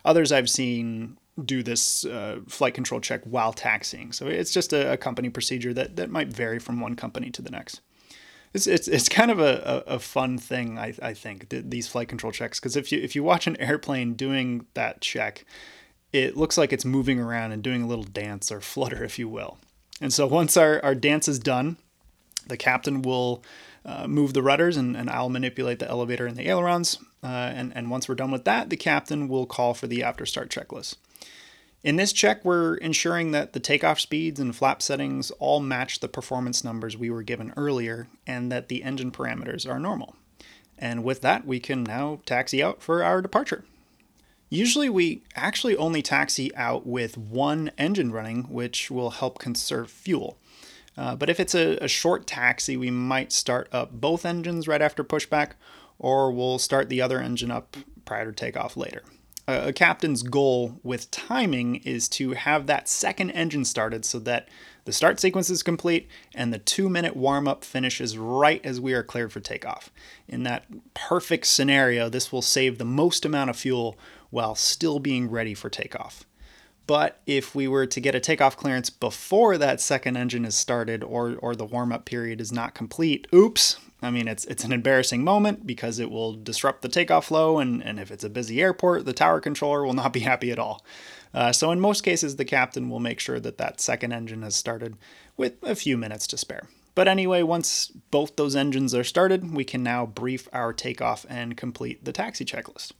Others 0.06 0.32
I've 0.32 0.48
seen 0.48 1.18
do 1.44 1.62
this 1.62 2.06
uh, 2.06 2.40
flight 2.48 2.72
control 2.72 3.02
check 3.02 3.20
while 3.24 3.52
taxiing. 3.52 4.12
So 4.12 4.28
it's 4.28 4.50
just 4.50 4.72
a, 4.72 4.92
a, 4.92 4.96
company 4.96 5.28
procedure 5.28 5.74
that, 5.74 5.96
that 5.96 6.08
might 6.08 6.28
vary 6.28 6.58
from 6.58 6.80
one 6.80 6.96
company 6.96 7.28
to 7.32 7.42
the 7.42 7.50
next. 7.50 7.82
It's, 8.54 8.66
it's, 8.66 8.88
it's 8.88 9.10
kind 9.10 9.30
of 9.30 9.40
a, 9.40 9.84
a, 9.86 9.96
a 9.96 9.98
fun 9.98 10.38
thing, 10.38 10.78
I, 10.78 10.94
I 11.02 11.12
think, 11.12 11.50
th- 11.50 11.64
these 11.68 11.86
flight 11.86 12.08
control 12.08 12.32
checks. 12.32 12.58
Because 12.58 12.76
if 12.76 12.90
you, 12.90 12.98
if 12.98 13.14
you 13.14 13.22
watch 13.22 13.46
an 13.46 13.60
airplane 13.60 14.14
doing 14.14 14.64
that 14.72 15.02
check, 15.02 15.44
it 16.14 16.34
looks 16.34 16.56
like 16.56 16.72
it's 16.72 16.86
moving 16.86 17.20
around 17.20 17.52
and 17.52 17.62
doing 17.62 17.82
a 17.82 17.86
little 17.86 18.04
dance 18.04 18.50
or 18.50 18.62
flutter, 18.62 19.04
if 19.04 19.18
you 19.18 19.28
will. 19.28 19.58
And 20.02 20.12
so 20.12 20.26
once 20.26 20.56
our, 20.56 20.84
our 20.84 20.96
dance 20.96 21.28
is 21.28 21.38
done, 21.38 21.76
the 22.48 22.56
captain 22.56 23.02
will 23.02 23.44
uh, 23.84 24.08
move 24.08 24.34
the 24.34 24.42
rudders 24.42 24.76
and, 24.76 24.96
and 24.96 25.08
I'll 25.08 25.28
manipulate 25.28 25.78
the 25.78 25.88
elevator 25.88 26.26
and 26.26 26.36
the 26.36 26.48
ailerons. 26.48 26.98
Uh, 27.22 27.28
and, 27.54 27.72
and 27.76 27.88
once 27.88 28.08
we're 28.08 28.16
done 28.16 28.32
with 28.32 28.44
that, 28.44 28.68
the 28.68 28.76
captain 28.76 29.28
will 29.28 29.46
call 29.46 29.74
for 29.74 29.86
the 29.86 30.02
after 30.02 30.26
start 30.26 30.50
checklist. 30.50 30.96
In 31.84 31.96
this 31.96 32.12
check, 32.12 32.44
we're 32.44 32.74
ensuring 32.76 33.30
that 33.30 33.52
the 33.52 33.60
takeoff 33.60 34.00
speeds 34.00 34.40
and 34.40 34.54
flap 34.54 34.82
settings 34.82 35.30
all 35.38 35.60
match 35.60 36.00
the 36.00 36.08
performance 36.08 36.64
numbers 36.64 36.96
we 36.96 37.08
were 37.08 37.22
given 37.22 37.54
earlier 37.56 38.08
and 38.26 38.50
that 38.50 38.68
the 38.68 38.82
engine 38.82 39.12
parameters 39.12 39.70
are 39.70 39.78
normal. 39.78 40.16
And 40.76 41.04
with 41.04 41.20
that, 41.20 41.46
we 41.46 41.60
can 41.60 41.84
now 41.84 42.20
taxi 42.26 42.60
out 42.60 42.82
for 42.82 43.04
our 43.04 43.22
departure. 43.22 43.64
Usually 44.52 44.90
we 44.90 45.22
actually 45.34 45.78
only 45.78 46.02
taxi 46.02 46.54
out 46.54 46.86
with 46.86 47.16
one 47.16 47.70
engine 47.78 48.12
running, 48.12 48.42
which 48.52 48.90
will 48.90 49.08
help 49.08 49.38
conserve 49.38 49.90
fuel. 49.90 50.36
Uh, 50.94 51.16
but 51.16 51.30
if 51.30 51.40
it's 51.40 51.54
a, 51.54 51.78
a, 51.82 51.88
short 51.88 52.26
taxi, 52.26 52.76
we 52.76 52.90
might 52.90 53.32
start 53.32 53.66
up 53.72 53.92
both 53.92 54.26
engines 54.26 54.68
right 54.68 54.82
after 54.82 55.02
pushback, 55.02 55.52
or 55.98 56.30
we'll 56.30 56.58
start 56.58 56.90
the 56.90 57.00
other 57.00 57.18
engine 57.18 57.50
up 57.50 57.78
prior 58.04 58.26
to 58.26 58.32
takeoff 58.32 58.76
later. 58.76 59.02
A, 59.48 59.68
a 59.68 59.72
captain's 59.72 60.22
goal 60.22 60.78
with 60.82 61.10
timing 61.10 61.76
is 61.76 62.06
to 62.10 62.32
have 62.32 62.66
that 62.66 62.90
second 62.90 63.30
engine 63.30 63.64
started 63.64 64.04
so 64.04 64.18
that 64.18 64.50
the 64.84 64.92
start 64.92 65.18
sequence 65.18 65.48
is 65.48 65.62
complete 65.62 66.10
and 66.34 66.52
the 66.52 66.58
two 66.58 66.90
minute 66.90 67.16
warm 67.16 67.48
up 67.48 67.64
finishes 67.64 68.18
right 68.18 68.60
as 68.66 68.78
we 68.78 68.92
are 68.92 69.02
cleared 69.02 69.32
for 69.32 69.40
takeoff. 69.40 69.90
In 70.28 70.42
that 70.42 70.66
perfect 70.92 71.46
scenario, 71.46 72.10
this 72.10 72.30
will 72.30 72.42
save 72.42 72.76
the 72.76 72.84
most 72.84 73.24
amount 73.24 73.48
of 73.48 73.56
fuel 73.56 73.96
while 74.32 74.56
still 74.56 74.98
being 74.98 75.30
ready 75.30 75.54
for 75.54 75.70
takeoff. 75.70 76.24
But 76.86 77.20
if 77.26 77.54
we 77.54 77.68
were 77.68 77.86
to 77.86 78.00
get 78.00 78.14
a 78.14 78.20
takeoff 78.20 78.56
clearance 78.56 78.90
before 78.90 79.56
that 79.58 79.80
second 79.80 80.16
engine 80.16 80.44
is 80.44 80.56
started 80.56 81.04
or, 81.04 81.36
or 81.36 81.54
the 81.54 81.64
warm 81.64 81.92
up 81.92 82.04
period 82.04 82.40
is 82.40 82.50
not 82.50 82.74
complete, 82.74 83.28
oops. 83.32 83.76
I 84.00 84.10
mean, 84.10 84.26
it's, 84.26 84.44
it's 84.46 84.64
an 84.64 84.72
embarrassing 84.72 85.22
moment 85.22 85.64
because 85.64 86.00
it 86.00 86.10
will 86.10 86.32
disrupt 86.32 86.82
the 86.82 86.88
takeoff 86.88 87.26
flow, 87.26 87.58
and, 87.58 87.84
and 87.84 88.00
if 88.00 88.10
it's 88.10 88.24
a 88.24 88.30
busy 88.30 88.60
airport, 88.60 89.04
the 89.04 89.12
tower 89.12 89.40
controller 89.40 89.84
will 89.84 89.92
not 89.92 90.12
be 90.12 90.20
happy 90.30 90.50
at 90.50 90.58
all. 90.58 90.84
Uh, 91.32 91.52
so 91.52 91.70
in 91.70 91.78
most 91.78 92.02
cases, 92.02 92.34
the 92.36 92.44
captain 92.44 92.90
will 92.90 93.00
make 93.00 93.20
sure 93.20 93.38
that 93.38 93.58
that 93.58 93.80
second 93.80 94.12
engine 94.12 94.42
has 94.42 94.56
started 94.56 94.96
with 95.36 95.62
a 95.62 95.76
few 95.76 95.96
minutes 95.96 96.26
to 96.26 96.36
spare. 96.36 96.68
But 96.94 97.08
anyway, 97.08 97.42
once 97.42 97.86
both 98.10 98.36
those 98.36 98.56
engines 98.56 98.94
are 98.94 99.04
started, 99.04 99.54
we 99.54 99.64
can 99.64 99.82
now 99.82 100.04
brief 100.04 100.48
our 100.52 100.72
takeoff 100.72 101.24
and 101.28 101.56
complete 101.56 102.04
the 102.04 102.12
taxi 102.12 102.44
checklist. 102.44 102.92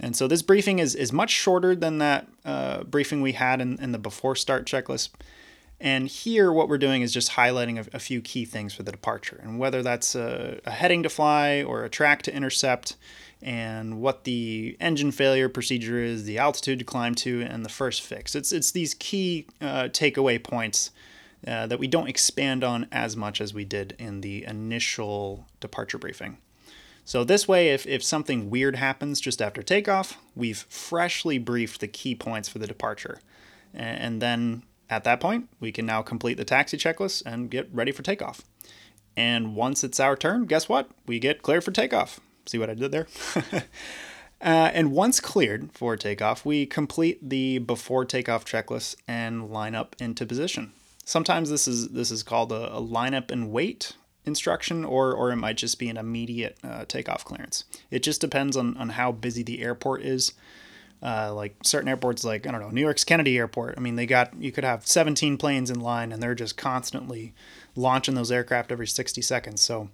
And 0.00 0.16
so 0.16 0.26
this 0.26 0.42
briefing 0.42 0.78
is, 0.78 0.94
is 0.94 1.12
much 1.12 1.30
shorter 1.30 1.76
than 1.76 1.98
that 1.98 2.26
uh, 2.44 2.84
briefing 2.84 3.20
we 3.20 3.32
had 3.32 3.60
in, 3.60 3.78
in 3.80 3.92
the 3.92 3.98
before 3.98 4.34
start 4.34 4.66
checklist. 4.66 5.10
And 5.78 6.08
here, 6.08 6.52
what 6.52 6.68
we're 6.68 6.78
doing 6.78 7.02
is 7.02 7.12
just 7.12 7.32
highlighting 7.32 7.78
a, 7.78 7.96
a 7.96 7.98
few 7.98 8.20
key 8.20 8.44
things 8.44 8.74
for 8.74 8.82
the 8.82 8.92
departure, 8.92 9.40
and 9.42 9.58
whether 9.58 9.82
that's 9.82 10.14
a, 10.14 10.60
a, 10.66 10.70
heading 10.70 11.02
to 11.04 11.08
fly 11.08 11.62
or 11.62 11.84
a 11.84 11.88
track 11.88 12.20
to 12.22 12.34
intercept, 12.34 12.96
and 13.40 14.02
what 14.02 14.24
the 14.24 14.76
engine 14.78 15.10
failure 15.10 15.48
procedure 15.48 15.98
is, 15.98 16.24
the 16.24 16.36
altitude 16.36 16.80
to 16.80 16.84
climb 16.84 17.14
to, 17.14 17.40
and 17.40 17.64
the 17.64 17.70
first 17.70 18.02
fix. 18.02 18.34
It's 18.34 18.52
it's 18.52 18.72
these 18.72 18.92
key 18.92 19.46
uh, 19.62 19.84
takeaway 19.84 20.42
points 20.42 20.90
uh, 21.46 21.66
that 21.68 21.78
we 21.78 21.86
don't 21.86 22.08
expand 22.08 22.62
on 22.62 22.86
as 22.92 23.16
much 23.16 23.40
as 23.40 23.54
we 23.54 23.64
did 23.64 23.96
in 23.98 24.20
the 24.20 24.44
initial 24.44 25.46
departure 25.60 25.96
briefing. 25.96 26.36
So 27.10 27.24
this 27.24 27.48
way, 27.48 27.70
if, 27.70 27.88
if 27.88 28.04
something 28.04 28.50
weird 28.50 28.76
happens 28.76 29.20
just 29.20 29.42
after 29.42 29.64
takeoff, 29.64 30.16
we've 30.36 30.64
freshly 30.68 31.38
briefed 31.38 31.80
the 31.80 31.88
key 31.88 32.14
points 32.14 32.48
for 32.48 32.60
the 32.60 32.68
departure. 32.68 33.18
And 33.74 34.22
then 34.22 34.62
at 34.88 35.02
that 35.02 35.18
point, 35.18 35.48
we 35.58 35.72
can 35.72 35.84
now 35.86 36.02
complete 36.02 36.36
the 36.36 36.44
taxi 36.44 36.76
checklist 36.76 37.24
and 37.26 37.50
get 37.50 37.68
ready 37.72 37.90
for 37.90 38.04
takeoff. 38.04 38.42
And 39.16 39.56
once 39.56 39.82
it's 39.82 39.98
our 39.98 40.14
turn, 40.14 40.46
guess 40.46 40.68
what? 40.68 40.88
We 41.04 41.18
get 41.18 41.42
cleared 41.42 41.64
for 41.64 41.72
takeoff. 41.72 42.20
See 42.46 42.58
what 42.58 42.70
I 42.70 42.74
did 42.74 42.92
there? 42.92 43.08
uh, 43.52 43.64
and 44.40 44.92
once 44.92 45.18
cleared 45.18 45.72
for 45.72 45.96
takeoff, 45.96 46.46
we 46.46 46.64
complete 46.64 47.28
the 47.28 47.58
before 47.58 48.04
takeoff 48.04 48.44
checklist 48.44 48.94
and 49.08 49.50
line 49.50 49.74
up 49.74 49.96
into 49.98 50.24
position. 50.24 50.74
Sometimes 51.04 51.50
this 51.50 51.66
is 51.66 51.88
this 51.88 52.12
is 52.12 52.22
called 52.22 52.52
a, 52.52 52.72
a 52.72 52.80
lineup 52.80 53.32
and 53.32 53.50
wait 53.50 53.94
instruction, 54.24 54.84
or 54.84 55.12
or 55.12 55.30
it 55.30 55.36
might 55.36 55.56
just 55.56 55.78
be 55.78 55.88
an 55.88 55.96
immediate 55.96 56.58
uh, 56.62 56.84
takeoff 56.86 57.24
clearance. 57.24 57.64
It 57.90 58.02
just 58.02 58.20
depends 58.20 58.56
on 58.56 58.76
on 58.76 58.90
how 58.90 59.12
busy 59.12 59.42
the 59.42 59.62
airport 59.62 60.02
is 60.02 60.32
uh, 61.02 61.32
like 61.34 61.56
certain 61.62 61.88
airports, 61.88 62.24
like 62.24 62.46
I 62.46 62.50
don't 62.50 62.60
know, 62.60 62.70
New 62.70 62.82
York's 62.82 63.04
Kennedy 63.04 63.38
Airport. 63.38 63.74
I 63.76 63.80
mean, 63.80 63.96
they 63.96 64.06
got 64.06 64.34
you 64.38 64.52
could 64.52 64.64
have 64.64 64.86
17 64.86 65.38
planes 65.38 65.70
in 65.70 65.80
line, 65.80 66.12
and 66.12 66.22
they're 66.22 66.34
just 66.34 66.56
constantly 66.56 67.32
launching 67.74 68.14
those 68.14 68.30
aircraft 68.30 68.70
every 68.70 68.86
60 68.86 69.22
seconds. 69.22 69.60
So 69.60 69.88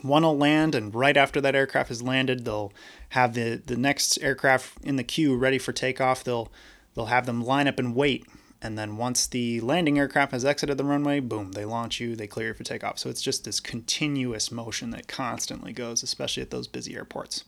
one 0.00 0.22
will 0.22 0.36
land, 0.36 0.74
and 0.74 0.94
right 0.94 1.16
after 1.16 1.40
that 1.40 1.54
aircraft 1.54 1.90
has 1.90 2.02
landed, 2.02 2.44
they'll 2.44 2.72
have 3.10 3.34
the 3.34 3.62
the 3.64 3.76
next 3.76 4.20
aircraft 4.20 4.78
in 4.82 4.96
the 4.96 5.04
queue 5.04 5.36
ready 5.36 5.58
for 5.58 5.72
takeoff. 5.72 6.24
They'll 6.24 6.50
they'll 6.94 7.06
have 7.06 7.26
them 7.26 7.44
line 7.44 7.68
up 7.68 7.78
and 7.78 7.94
wait, 7.94 8.26
and 8.62 8.78
then 8.78 8.96
once 8.96 9.26
the 9.26 9.60
landing 9.60 9.98
aircraft 9.98 10.30
has 10.32 10.44
exited 10.44 10.78
the 10.78 10.84
runway, 10.84 11.18
boom, 11.18 11.52
they 11.52 11.64
launch 11.64 11.98
you, 11.98 12.14
they 12.14 12.28
clear 12.28 12.48
you 12.48 12.54
for 12.54 12.62
takeoff. 12.62 12.98
So 12.98 13.10
it's 13.10 13.20
just 13.20 13.44
this 13.44 13.58
continuous 13.58 14.52
motion 14.52 14.90
that 14.90 15.08
constantly 15.08 15.72
goes, 15.72 16.04
especially 16.04 16.44
at 16.44 16.50
those 16.50 16.68
busy 16.68 16.94
airports. 16.94 17.44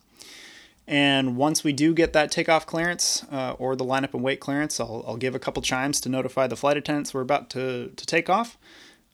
And 0.87 1.37
once 1.37 1.65
we 1.65 1.73
do 1.73 1.95
get 1.95 2.13
that 2.13 2.31
takeoff 2.31 2.67
clearance 2.67 3.25
uh, 3.31 3.53
or 3.59 3.77
the 3.77 3.85
lineup 3.85 4.13
and 4.13 4.23
wait 4.23 4.41
clearance, 4.41 4.81
I'll, 4.81 5.05
I'll 5.07 5.17
give 5.17 5.35
a 5.35 5.39
couple 5.39 5.63
chimes 5.63 6.01
to 6.03 6.09
notify 6.09 6.47
the 6.47 6.57
flight 6.57 6.77
attendants 6.77 7.15
we're 7.15 7.23
about 7.23 7.49
to, 7.51 7.93
to 7.95 8.07
take 8.07 8.29
off. 8.29 8.59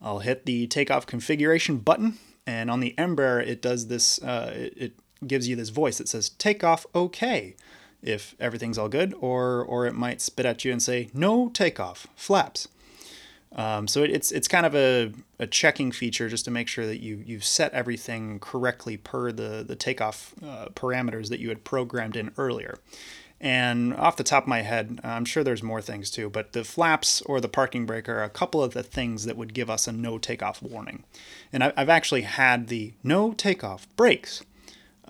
I'll 0.00 0.20
hit 0.20 0.46
the 0.46 0.66
takeoff 0.66 1.06
configuration 1.06 1.76
button, 1.76 2.18
and 2.46 2.70
on 2.70 2.80
the 2.80 2.94
Embraer, 2.96 3.46
it 3.46 3.60
does 3.60 3.88
this, 3.88 4.20
uh, 4.22 4.50
it, 4.54 4.74
it 4.76 4.92
gives 5.26 5.46
you 5.46 5.54
this 5.54 5.68
voice 5.68 5.98
that 5.98 6.08
says 6.08 6.30
takeoff 6.30 6.86
okay 6.94 7.54
if 8.02 8.34
everything's 8.40 8.78
all 8.78 8.88
good, 8.88 9.14
or, 9.20 9.62
or 9.62 9.86
it 9.86 9.94
might 9.94 10.20
spit 10.20 10.46
at 10.46 10.64
you 10.64 10.72
and 10.72 10.82
say 10.82 11.10
no 11.14 11.48
takeoff, 11.50 12.06
flaps. 12.16 12.68
Um, 13.52 13.88
so 13.88 14.02
it, 14.04 14.10
it's 14.10 14.30
it's 14.30 14.46
kind 14.46 14.64
of 14.64 14.76
a, 14.76 15.12
a 15.40 15.46
checking 15.46 15.90
feature 15.90 16.28
just 16.28 16.44
to 16.44 16.50
make 16.50 16.68
sure 16.68 16.86
that 16.86 17.02
you 17.02 17.22
you've 17.26 17.44
set 17.44 17.72
everything 17.72 18.38
correctly 18.38 18.96
per 18.96 19.32
the 19.32 19.64
the 19.66 19.74
takeoff 19.74 20.34
uh, 20.42 20.66
parameters 20.74 21.30
that 21.30 21.40
you 21.40 21.48
had 21.48 21.64
programmed 21.64 22.16
in 22.16 22.30
earlier. 22.38 22.78
And 23.40 23.94
off 23.94 24.16
the 24.16 24.22
top 24.22 24.44
of 24.44 24.48
my 24.48 24.60
head, 24.60 25.00
I'm 25.02 25.24
sure 25.24 25.42
there's 25.42 25.62
more 25.62 25.80
things 25.80 26.10
too, 26.10 26.28
but 26.28 26.52
the 26.52 26.62
flaps 26.62 27.22
or 27.22 27.40
the 27.40 27.48
parking 27.48 27.86
brake 27.86 28.06
are 28.06 28.22
a 28.22 28.28
couple 28.28 28.62
of 28.62 28.74
the 28.74 28.82
things 28.82 29.24
that 29.24 29.36
would 29.36 29.54
give 29.54 29.70
us 29.70 29.88
a 29.88 29.92
no 29.92 30.18
takeoff 30.18 30.62
warning. 30.62 31.04
And 31.50 31.64
I've 31.64 31.88
actually 31.88 32.22
had 32.22 32.68
the 32.68 32.92
no 33.02 33.32
takeoff 33.32 33.88
brakes 33.96 34.42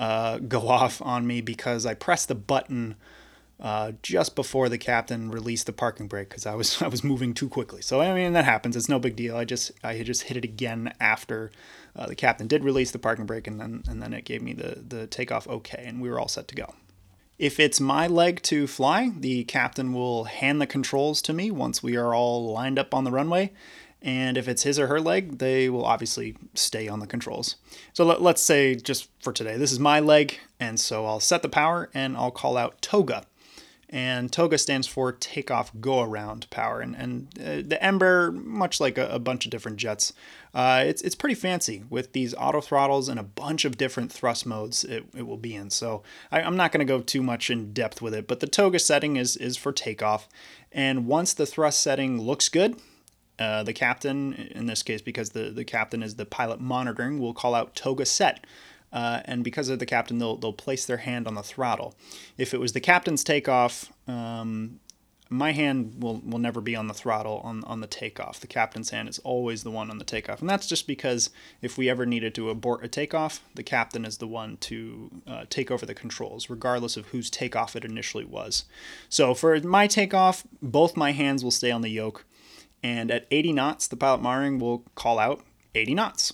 uh, 0.00 0.38
go 0.38 0.66
off 0.66 1.02
on 1.02 1.26
me 1.26 1.42
because 1.42 1.84
I 1.84 1.92
pressed 1.92 2.28
the 2.28 2.34
button 2.34 2.96
uh, 3.60 3.92
just 4.02 4.34
before 4.34 4.70
the 4.70 4.78
captain 4.78 5.30
released 5.30 5.66
the 5.66 5.74
parking 5.74 6.08
brake 6.08 6.30
because 6.30 6.46
I 6.46 6.54
was 6.54 6.80
I 6.82 6.88
was 6.88 7.04
moving 7.04 7.34
too 7.34 7.50
quickly. 7.50 7.82
So 7.82 8.00
I 8.00 8.14
mean 8.14 8.32
that 8.32 8.46
happens. 8.46 8.74
It's 8.76 8.88
no 8.88 8.98
big 8.98 9.14
deal. 9.14 9.36
I 9.36 9.44
just 9.44 9.70
I 9.84 10.02
just 10.02 10.22
hit 10.22 10.38
it 10.38 10.44
again 10.44 10.94
after 10.98 11.52
uh, 11.94 12.06
the 12.06 12.14
captain 12.14 12.46
did 12.46 12.64
release 12.64 12.90
the 12.90 12.98
parking 12.98 13.26
brake, 13.26 13.46
and 13.46 13.60
then 13.60 13.84
and 13.88 14.02
then 14.02 14.14
it 14.14 14.24
gave 14.24 14.40
me 14.40 14.54
the 14.54 14.82
the 14.88 15.06
takeoff 15.06 15.46
okay, 15.46 15.84
and 15.86 16.00
we 16.00 16.08
were 16.08 16.18
all 16.18 16.28
set 16.28 16.48
to 16.48 16.54
go. 16.54 16.74
If 17.38 17.60
it's 17.60 17.80
my 17.80 18.06
leg 18.06 18.40
to 18.44 18.66
fly, 18.66 19.12
the 19.14 19.44
captain 19.44 19.92
will 19.92 20.24
hand 20.24 20.60
the 20.62 20.66
controls 20.66 21.20
to 21.22 21.34
me 21.34 21.50
once 21.50 21.82
we 21.82 21.96
are 21.96 22.14
all 22.14 22.50
lined 22.50 22.78
up 22.78 22.94
on 22.94 23.04
the 23.04 23.10
runway. 23.10 23.52
And 24.02 24.38
if 24.38 24.48
it's 24.48 24.62
his 24.62 24.78
or 24.78 24.86
her 24.86 25.00
leg, 25.00 25.38
they 25.38 25.68
will 25.68 25.84
obviously 25.84 26.36
stay 26.54 26.88
on 26.88 27.00
the 27.00 27.06
controls. 27.06 27.56
So 27.92 28.04
let, 28.04 28.20
us 28.20 28.40
say, 28.40 28.74
just 28.74 29.08
for 29.22 29.32
today, 29.32 29.56
this 29.56 29.72
is 29.72 29.78
my 29.78 30.00
leg, 30.00 30.38
and 30.58 30.80
so 30.80 31.04
I'll 31.04 31.20
set 31.20 31.42
the 31.42 31.48
power 31.48 31.90
and 31.92 32.16
I'll 32.16 32.30
call 32.30 32.56
out 32.56 32.80
TOGA 32.80 33.24
and 33.92 34.30
TOGA 34.30 34.56
stands 34.56 34.86
for 34.86 35.10
Takeoff 35.10 35.72
Go 35.80 36.00
Around 36.00 36.48
Power. 36.50 36.80
And, 36.80 36.94
and 36.94 37.28
uh, 37.40 37.56
the 37.56 37.78
Embraer, 37.82 38.32
much 38.32 38.80
like 38.80 38.96
a, 38.96 39.08
a 39.08 39.18
bunch 39.18 39.44
of 39.44 39.50
different 39.50 39.78
jets, 39.78 40.12
uh, 40.54 40.84
it's, 40.86 41.02
it's 41.02 41.16
pretty 41.16 41.34
fancy 41.34 41.82
with 41.90 42.12
these 42.12 42.32
auto 42.34 42.60
throttles 42.60 43.08
and 43.08 43.18
a 43.18 43.24
bunch 43.24 43.64
of 43.64 43.76
different 43.76 44.12
thrust 44.12 44.46
modes 44.46 44.84
it, 44.84 45.04
it 45.16 45.26
will 45.26 45.36
be 45.36 45.56
in. 45.56 45.70
So 45.70 46.04
I, 46.30 46.40
am 46.40 46.56
not 46.56 46.70
going 46.70 46.86
to 46.86 46.90
go 46.90 47.00
too 47.00 47.22
much 47.22 47.50
in 47.50 47.72
depth 47.72 48.00
with 48.00 48.14
it, 48.14 48.28
but 48.28 48.38
the 48.38 48.46
TOGA 48.46 48.78
setting 48.78 49.16
is, 49.16 49.36
is 49.36 49.56
for 49.56 49.72
takeoff. 49.72 50.28
And 50.70 51.08
once 51.08 51.34
the 51.34 51.46
thrust 51.46 51.82
setting 51.82 52.20
looks 52.20 52.48
good, 52.48 52.80
uh, 53.40 53.62
the 53.64 53.72
captain, 53.72 54.34
in 54.34 54.66
this 54.66 54.82
case, 54.82 55.00
because 55.00 55.30
the, 55.30 55.50
the 55.50 55.64
captain 55.64 56.02
is 56.02 56.14
the 56.14 56.26
pilot 56.26 56.60
monitoring, 56.60 57.18
will 57.18 57.34
call 57.34 57.54
out 57.54 57.74
TOGA 57.74 58.06
set. 58.06 58.46
Uh, 58.92 59.20
and 59.24 59.42
because 59.42 59.68
of 59.68 59.78
the 59.78 59.86
captain, 59.86 60.18
they'll 60.18 60.36
they'll 60.36 60.52
place 60.52 60.84
their 60.84 60.98
hand 60.98 61.26
on 61.26 61.34
the 61.36 61.42
throttle. 61.42 61.94
If 62.36 62.52
it 62.52 62.60
was 62.60 62.72
the 62.72 62.80
captain's 62.80 63.22
takeoff, 63.22 63.92
um, 64.08 64.80
my 65.32 65.52
hand 65.52 66.02
will, 66.02 66.20
will 66.24 66.40
never 66.40 66.60
be 66.60 66.74
on 66.74 66.88
the 66.88 66.94
throttle 66.94 67.40
on, 67.44 67.62
on 67.64 67.80
the 67.80 67.86
takeoff. 67.86 68.40
The 68.40 68.48
captain's 68.48 68.90
hand 68.90 69.08
is 69.08 69.20
always 69.20 69.62
the 69.62 69.70
one 69.70 69.88
on 69.88 69.98
the 69.98 70.04
takeoff. 70.04 70.40
And 70.40 70.50
that's 70.50 70.66
just 70.66 70.88
because 70.88 71.30
if 71.62 71.78
we 71.78 71.88
ever 71.88 72.04
needed 72.04 72.34
to 72.34 72.50
abort 72.50 72.84
a 72.84 72.88
takeoff, 72.88 73.40
the 73.54 73.62
captain 73.62 74.04
is 74.04 74.18
the 74.18 74.26
one 74.26 74.56
to 74.56 75.22
uh, 75.28 75.44
take 75.48 75.70
over 75.70 75.86
the 75.86 75.94
controls, 75.94 76.50
regardless 76.50 76.96
of 76.96 77.06
whose 77.06 77.30
takeoff 77.30 77.76
it 77.76 77.84
initially 77.84 78.24
was. 78.24 78.64
So 79.08 79.32
for 79.32 79.58
my 79.60 79.86
takeoff, 79.86 80.42
both 80.60 80.96
my 80.96 81.12
hands 81.12 81.44
will 81.44 81.52
stay 81.52 81.70
on 81.70 81.82
the 81.82 81.90
yoke. 81.90 82.24
And 82.82 83.10
at 83.10 83.26
80 83.30 83.52
knots, 83.52 83.88
the 83.88 83.96
pilot 83.96 84.22
monitoring 84.22 84.58
will 84.58 84.84
call 84.94 85.18
out 85.18 85.42
80 85.74 85.94
knots 85.94 86.32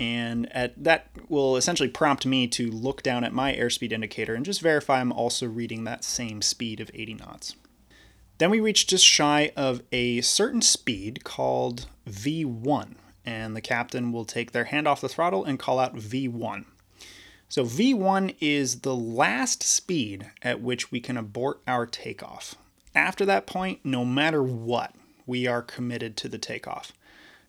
and 0.00 0.52
at, 0.52 0.82
that 0.82 1.08
will 1.28 1.56
essentially 1.56 1.88
prompt 1.88 2.26
me 2.26 2.46
to 2.48 2.70
look 2.70 3.02
down 3.02 3.24
at 3.24 3.32
my 3.32 3.54
airspeed 3.54 3.92
indicator 3.92 4.34
and 4.34 4.44
just 4.44 4.60
verify 4.60 5.00
I'm 5.00 5.12
also 5.12 5.46
reading 5.46 5.84
that 5.84 6.04
same 6.04 6.42
speed 6.42 6.80
of 6.80 6.90
80 6.92 7.14
knots. 7.14 7.56
Then 8.38 8.50
we 8.50 8.60
reach 8.60 8.88
just 8.88 9.04
shy 9.04 9.52
of 9.56 9.82
a 9.92 10.20
certain 10.20 10.62
speed 10.62 11.22
called 11.22 11.86
V1, 12.08 12.96
and 13.24 13.54
the 13.54 13.60
captain 13.60 14.10
will 14.10 14.24
take 14.24 14.50
their 14.50 14.64
hand 14.64 14.88
off 14.88 15.00
the 15.00 15.08
throttle 15.08 15.44
and 15.44 15.58
call 15.58 15.78
out 15.78 15.96
V1. 15.96 16.64
So 17.48 17.64
V1 17.64 18.34
is 18.40 18.80
the 18.80 18.96
last 18.96 19.62
speed 19.62 20.32
at 20.42 20.60
which 20.60 20.90
we 20.90 20.98
can 20.98 21.16
abort 21.16 21.60
our 21.68 21.86
takeoff. 21.86 22.56
After 22.96 23.24
that 23.26 23.46
point, 23.46 23.80
no 23.84 24.04
matter 24.04 24.42
what, 24.42 24.92
we 25.26 25.46
are 25.46 25.62
committed 25.62 26.16
to 26.18 26.28
the 26.28 26.38
takeoff. 26.38 26.92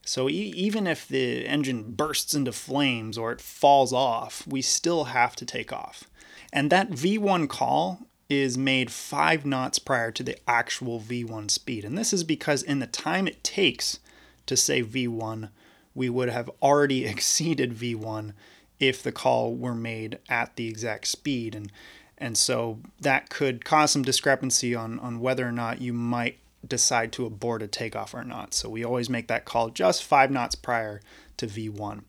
So 0.04 0.30
e- 0.30 0.54
even 0.56 0.88
if 0.88 1.08
the 1.08 1.46
engine 1.48 1.92
bursts 1.92 2.34
into 2.34 2.52
flames 2.52 3.18
or 3.18 3.32
it 3.32 3.42
falls 3.42 3.92
off, 3.92 4.46
we 4.48 4.62
still 4.62 5.06
have 5.06 5.36
to 5.38 5.46
take 5.46 5.74
off. 5.74 6.06
And 6.54 6.72
that 6.72 6.92
V1 6.92 7.50
call 7.50 8.08
is 8.30 8.58
made 8.58 8.92
five 8.92 9.46
knots 9.46 9.80
prior 9.80 10.12
to 10.12 10.24
the 10.24 10.38
actual 10.48 11.00
V1 11.00 11.52
speed. 11.52 11.86
And 11.86 11.98
this 11.98 12.14
is 12.14 12.24
because 12.24 12.64
in 12.64 12.80
the 12.80 12.88
time 12.88 13.28
it 13.28 13.44
takes 13.44 14.00
to 14.46 14.56
say 14.56 14.84
V1, 14.84 15.50
we 15.94 16.10
would 16.10 16.30
have 16.30 16.50
already 16.62 17.06
exceeded 17.08 17.74
V1 17.74 18.34
if 18.80 19.02
the 19.02 19.12
call 19.12 19.56
were 19.56 19.76
made 19.76 20.20
at 20.30 20.56
the 20.56 20.68
exact 20.68 21.08
speed. 21.08 21.56
And 21.56 21.72
and 22.18 22.38
so 22.38 22.80
that 23.02 23.30
could 23.30 23.66
cause 23.66 23.92
some 23.92 24.02
discrepancy 24.02 24.74
on, 24.74 25.00
on 25.00 25.20
whether 25.20 25.46
or 25.46 25.52
not 25.52 25.82
you 25.82 25.92
might 25.92 26.38
decide 26.68 27.12
to 27.14 27.26
abort 27.26 27.62
a 27.62 27.68
takeoff 27.68 28.14
or 28.14 28.24
not. 28.24 28.54
So 28.54 28.70
we 28.70 28.84
always 28.84 29.10
make 29.10 29.28
that 29.28 29.46
call 29.46 29.70
just 29.70 30.04
five 30.04 30.32
knots 30.32 30.56
prior 30.56 31.02
to 31.38 31.48
V1. 31.48 32.04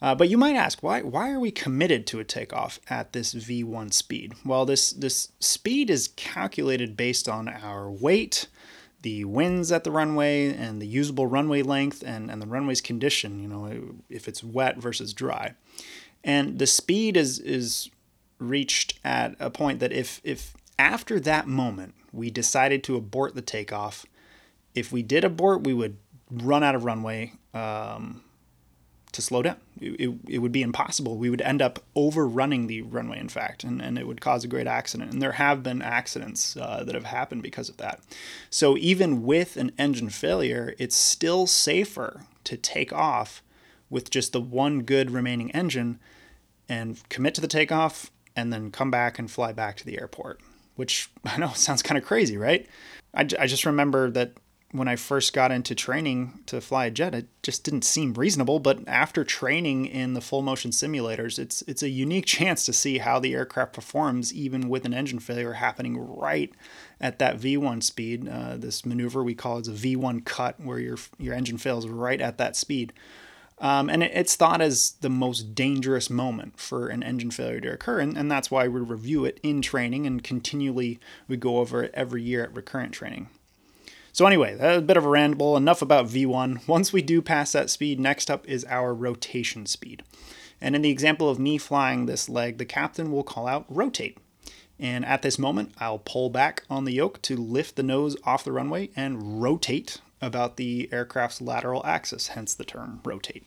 Uh, 0.00 0.14
but 0.14 0.28
you 0.28 0.36
might 0.36 0.56
ask, 0.56 0.82
why, 0.82 1.00
why 1.00 1.30
are 1.30 1.40
we 1.40 1.50
committed 1.50 2.06
to 2.06 2.20
a 2.20 2.24
takeoff 2.24 2.78
at 2.90 3.12
this 3.12 3.34
V1 3.34 3.92
speed? 3.92 4.34
Well, 4.44 4.66
this, 4.66 4.90
this 4.90 5.32
speed 5.40 5.88
is 5.88 6.08
calculated 6.16 6.96
based 6.96 7.28
on 7.28 7.48
our 7.48 7.90
weight, 7.90 8.46
the 9.00 9.24
winds 9.24 9.72
at 9.72 9.84
the 9.84 9.90
runway, 9.90 10.54
and 10.54 10.82
the 10.82 10.86
usable 10.86 11.26
runway 11.26 11.62
length, 11.62 12.02
and, 12.06 12.30
and 12.30 12.42
the 12.42 12.46
runway's 12.46 12.82
condition, 12.82 13.40
you 13.40 13.48
know, 13.48 13.94
if 14.10 14.28
it's 14.28 14.44
wet 14.44 14.76
versus 14.76 15.14
dry. 15.14 15.54
And 16.22 16.58
the 16.58 16.66
speed 16.66 17.16
is, 17.16 17.38
is 17.38 17.88
reached 18.38 18.98
at 19.02 19.34
a 19.40 19.48
point 19.48 19.80
that 19.80 19.92
if, 19.92 20.20
if 20.24 20.54
after 20.78 21.18
that 21.20 21.46
moment 21.46 21.94
we 22.16 22.30
decided 22.30 22.82
to 22.84 22.96
abort 22.96 23.34
the 23.34 23.42
takeoff, 23.42 24.06
if 24.74 24.92
we 24.92 25.02
did 25.02 25.24
abort, 25.24 25.64
we 25.64 25.74
would 25.74 25.96
run 26.30 26.62
out 26.62 26.74
of 26.74 26.84
runway. 26.84 27.32
Um, 27.54 28.22
to 29.16 29.22
slow 29.22 29.42
down. 29.42 29.56
It, 29.80 30.00
it, 30.00 30.14
it, 30.28 30.38
would 30.38 30.52
be 30.52 30.62
impossible. 30.62 31.16
We 31.16 31.30
would 31.30 31.40
end 31.40 31.60
up 31.60 31.82
overrunning 31.96 32.66
the 32.66 32.82
runway, 32.82 33.18
in 33.18 33.28
fact, 33.28 33.64
and, 33.64 33.82
and 33.82 33.98
it 33.98 34.06
would 34.06 34.20
cause 34.20 34.44
a 34.44 34.48
great 34.48 34.66
accident. 34.66 35.12
And 35.12 35.20
there 35.20 35.32
have 35.32 35.62
been 35.62 35.82
accidents 35.82 36.56
uh, 36.56 36.84
that 36.84 36.94
have 36.94 37.04
happened 37.04 37.42
because 37.42 37.68
of 37.68 37.78
that. 37.78 38.00
So 38.50 38.76
even 38.76 39.24
with 39.24 39.56
an 39.56 39.72
engine 39.78 40.10
failure, 40.10 40.74
it's 40.78 40.94
still 40.94 41.46
safer 41.46 42.26
to 42.44 42.56
take 42.56 42.92
off 42.92 43.42
with 43.88 44.10
just 44.10 44.32
the 44.32 44.40
one 44.40 44.82
good 44.82 45.10
remaining 45.10 45.50
engine 45.52 45.98
and 46.68 47.00
commit 47.08 47.34
to 47.36 47.40
the 47.40 47.48
takeoff 47.48 48.10
and 48.36 48.52
then 48.52 48.70
come 48.70 48.90
back 48.90 49.18
and 49.18 49.30
fly 49.30 49.52
back 49.52 49.76
to 49.78 49.86
the 49.86 49.98
airport, 49.98 50.40
which 50.76 51.10
I 51.24 51.36
know 51.38 51.50
sounds 51.54 51.82
kind 51.82 51.98
of 51.98 52.04
crazy, 52.04 52.36
right? 52.36 52.66
I, 53.14 53.26
I 53.38 53.46
just 53.46 53.66
remember 53.66 54.10
that 54.10 54.32
when 54.72 54.88
I 54.88 54.96
first 54.96 55.32
got 55.32 55.52
into 55.52 55.74
training 55.74 56.40
to 56.46 56.60
fly 56.60 56.86
a 56.86 56.90
jet, 56.90 57.14
it 57.14 57.28
just 57.42 57.64
didn't 57.64 57.82
seem 57.82 58.14
reasonable. 58.14 58.58
But 58.58 58.86
after 58.86 59.24
training 59.24 59.86
in 59.86 60.14
the 60.14 60.20
full 60.20 60.42
motion 60.42 60.70
simulators, 60.70 61.38
it's 61.38 61.62
it's 61.62 61.82
a 61.82 61.88
unique 61.88 62.26
chance 62.26 62.64
to 62.66 62.72
see 62.72 62.98
how 62.98 63.18
the 63.18 63.34
aircraft 63.34 63.72
performs, 63.72 64.34
even 64.34 64.68
with 64.68 64.84
an 64.84 64.94
engine 64.94 65.18
failure 65.18 65.54
happening 65.54 65.96
right 65.96 66.52
at 67.00 67.18
that 67.18 67.38
V1 67.38 67.82
speed. 67.82 68.28
Uh, 68.28 68.56
this 68.56 68.84
maneuver 68.84 69.22
we 69.22 69.34
call 69.34 69.58
it 69.58 69.68
a 69.68 69.72
V1 69.72 70.24
cut, 70.24 70.60
where 70.60 70.78
your 70.78 70.98
your 71.18 71.34
engine 71.34 71.58
fails 71.58 71.86
right 71.86 72.20
at 72.20 72.38
that 72.38 72.56
speed. 72.56 72.92
Um, 73.58 73.88
and 73.88 74.02
it's 74.02 74.36
thought 74.36 74.60
as 74.60 74.92
the 75.00 75.08
most 75.08 75.54
dangerous 75.54 76.10
moment 76.10 76.60
for 76.60 76.88
an 76.88 77.02
engine 77.02 77.30
failure 77.30 77.60
to 77.60 77.72
occur, 77.72 78.00
and, 78.00 78.16
and 78.16 78.30
that's 78.30 78.50
why 78.50 78.68
we 78.68 78.80
review 78.80 79.24
it 79.24 79.40
in 79.42 79.62
training 79.62 80.06
and 80.06 80.22
continually 80.22 81.00
we 81.26 81.38
go 81.38 81.58
over 81.58 81.82
it 81.82 81.90
every 81.94 82.22
year 82.22 82.44
at 82.44 82.54
recurrent 82.54 82.92
training. 82.92 83.28
So 84.12 84.26
anyway, 84.26 84.54
that 84.54 84.78
a 84.78 84.80
bit 84.80 84.96
of 84.96 85.04
a 85.04 85.10
ramble. 85.10 85.56
Enough 85.56 85.82
about 85.82 86.06
V1. 86.06 86.66
Once 86.66 86.90
we 86.90 87.02
do 87.02 87.20
pass 87.20 87.52
that 87.52 87.68
speed, 87.68 88.00
next 88.00 88.30
up 88.30 88.48
is 88.48 88.64
our 88.64 88.94
rotation 88.94 89.66
speed. 89.66 90.02
And 90.58 90.74
in 90.74 90.82
the 90.82 90.90
example 90.90 91.28
of 91.28 91.38
me 91.38 91.58
flying 91.58 92.06
this 92.06 92.28
leg, 92.28 92.56
the 92.56 92.64
captain 92.64 93.12
will 93.12 93.22
call 93.22 93.46
out 93.46 93.66
rotate. 93.68 94.16
And 94.78 95.04
at 95.04 95.20
this 95.20 95.38
moment, 95.38 95.72
I'll 95.78 95.98
pull 95.98 96.30
back 96.30 96.64
on 96.70 96.84
the 96.84 96.94
yoke 96.94 97.20
to 97.22 97.36
lift 97.36 97.76
the 97.76 97.82
nose 97.82 98.16
off 98.24 98.44
the 98.44 98.52
runway 98.52 98.90
and 98.96 99.42
rotate 99.42 100.00
about 100.26 100.56
the 100.56 100.88
aircraft's 100.92 101.40
lateral 101.40 101.84
axis, 101.86 102.28
hence 102.28 102.54
the 102.54 102.64
term 102.64 103.00
rotate. 103.04 103.44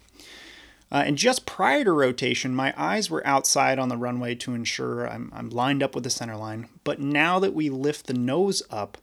Uh, 0.92 1.04
and 1.06 1.18
just 1.18 1.46
prior 1.46 1.84
to 1.84 1.92
rotation, 1.92 2.56
my 2.56 2.74
eyes 2.76 3.10
were 3.10 3.26
outside 3.26 3.78
on 3.78 3.90
the 3.90 3.98
runway 3.98 4.34
to 4.34 4.56
ensure 4.56 5.08
I'm, 5.08 5.32
I'm 5.36 5.50
lined 5.50 5.84
up 5.84 5.94
with 5.94 6.04
the 6.04 6.10
center 6.10 6.36
line. 6.36 6.68
But 6.84 7.00
now 7.00 7.38
that 7.40 7.54
we 7.54 7.70
lift 7.70 8.08
the 8.08 8.14
nose 8.14 8.64
up, 8.72 8.98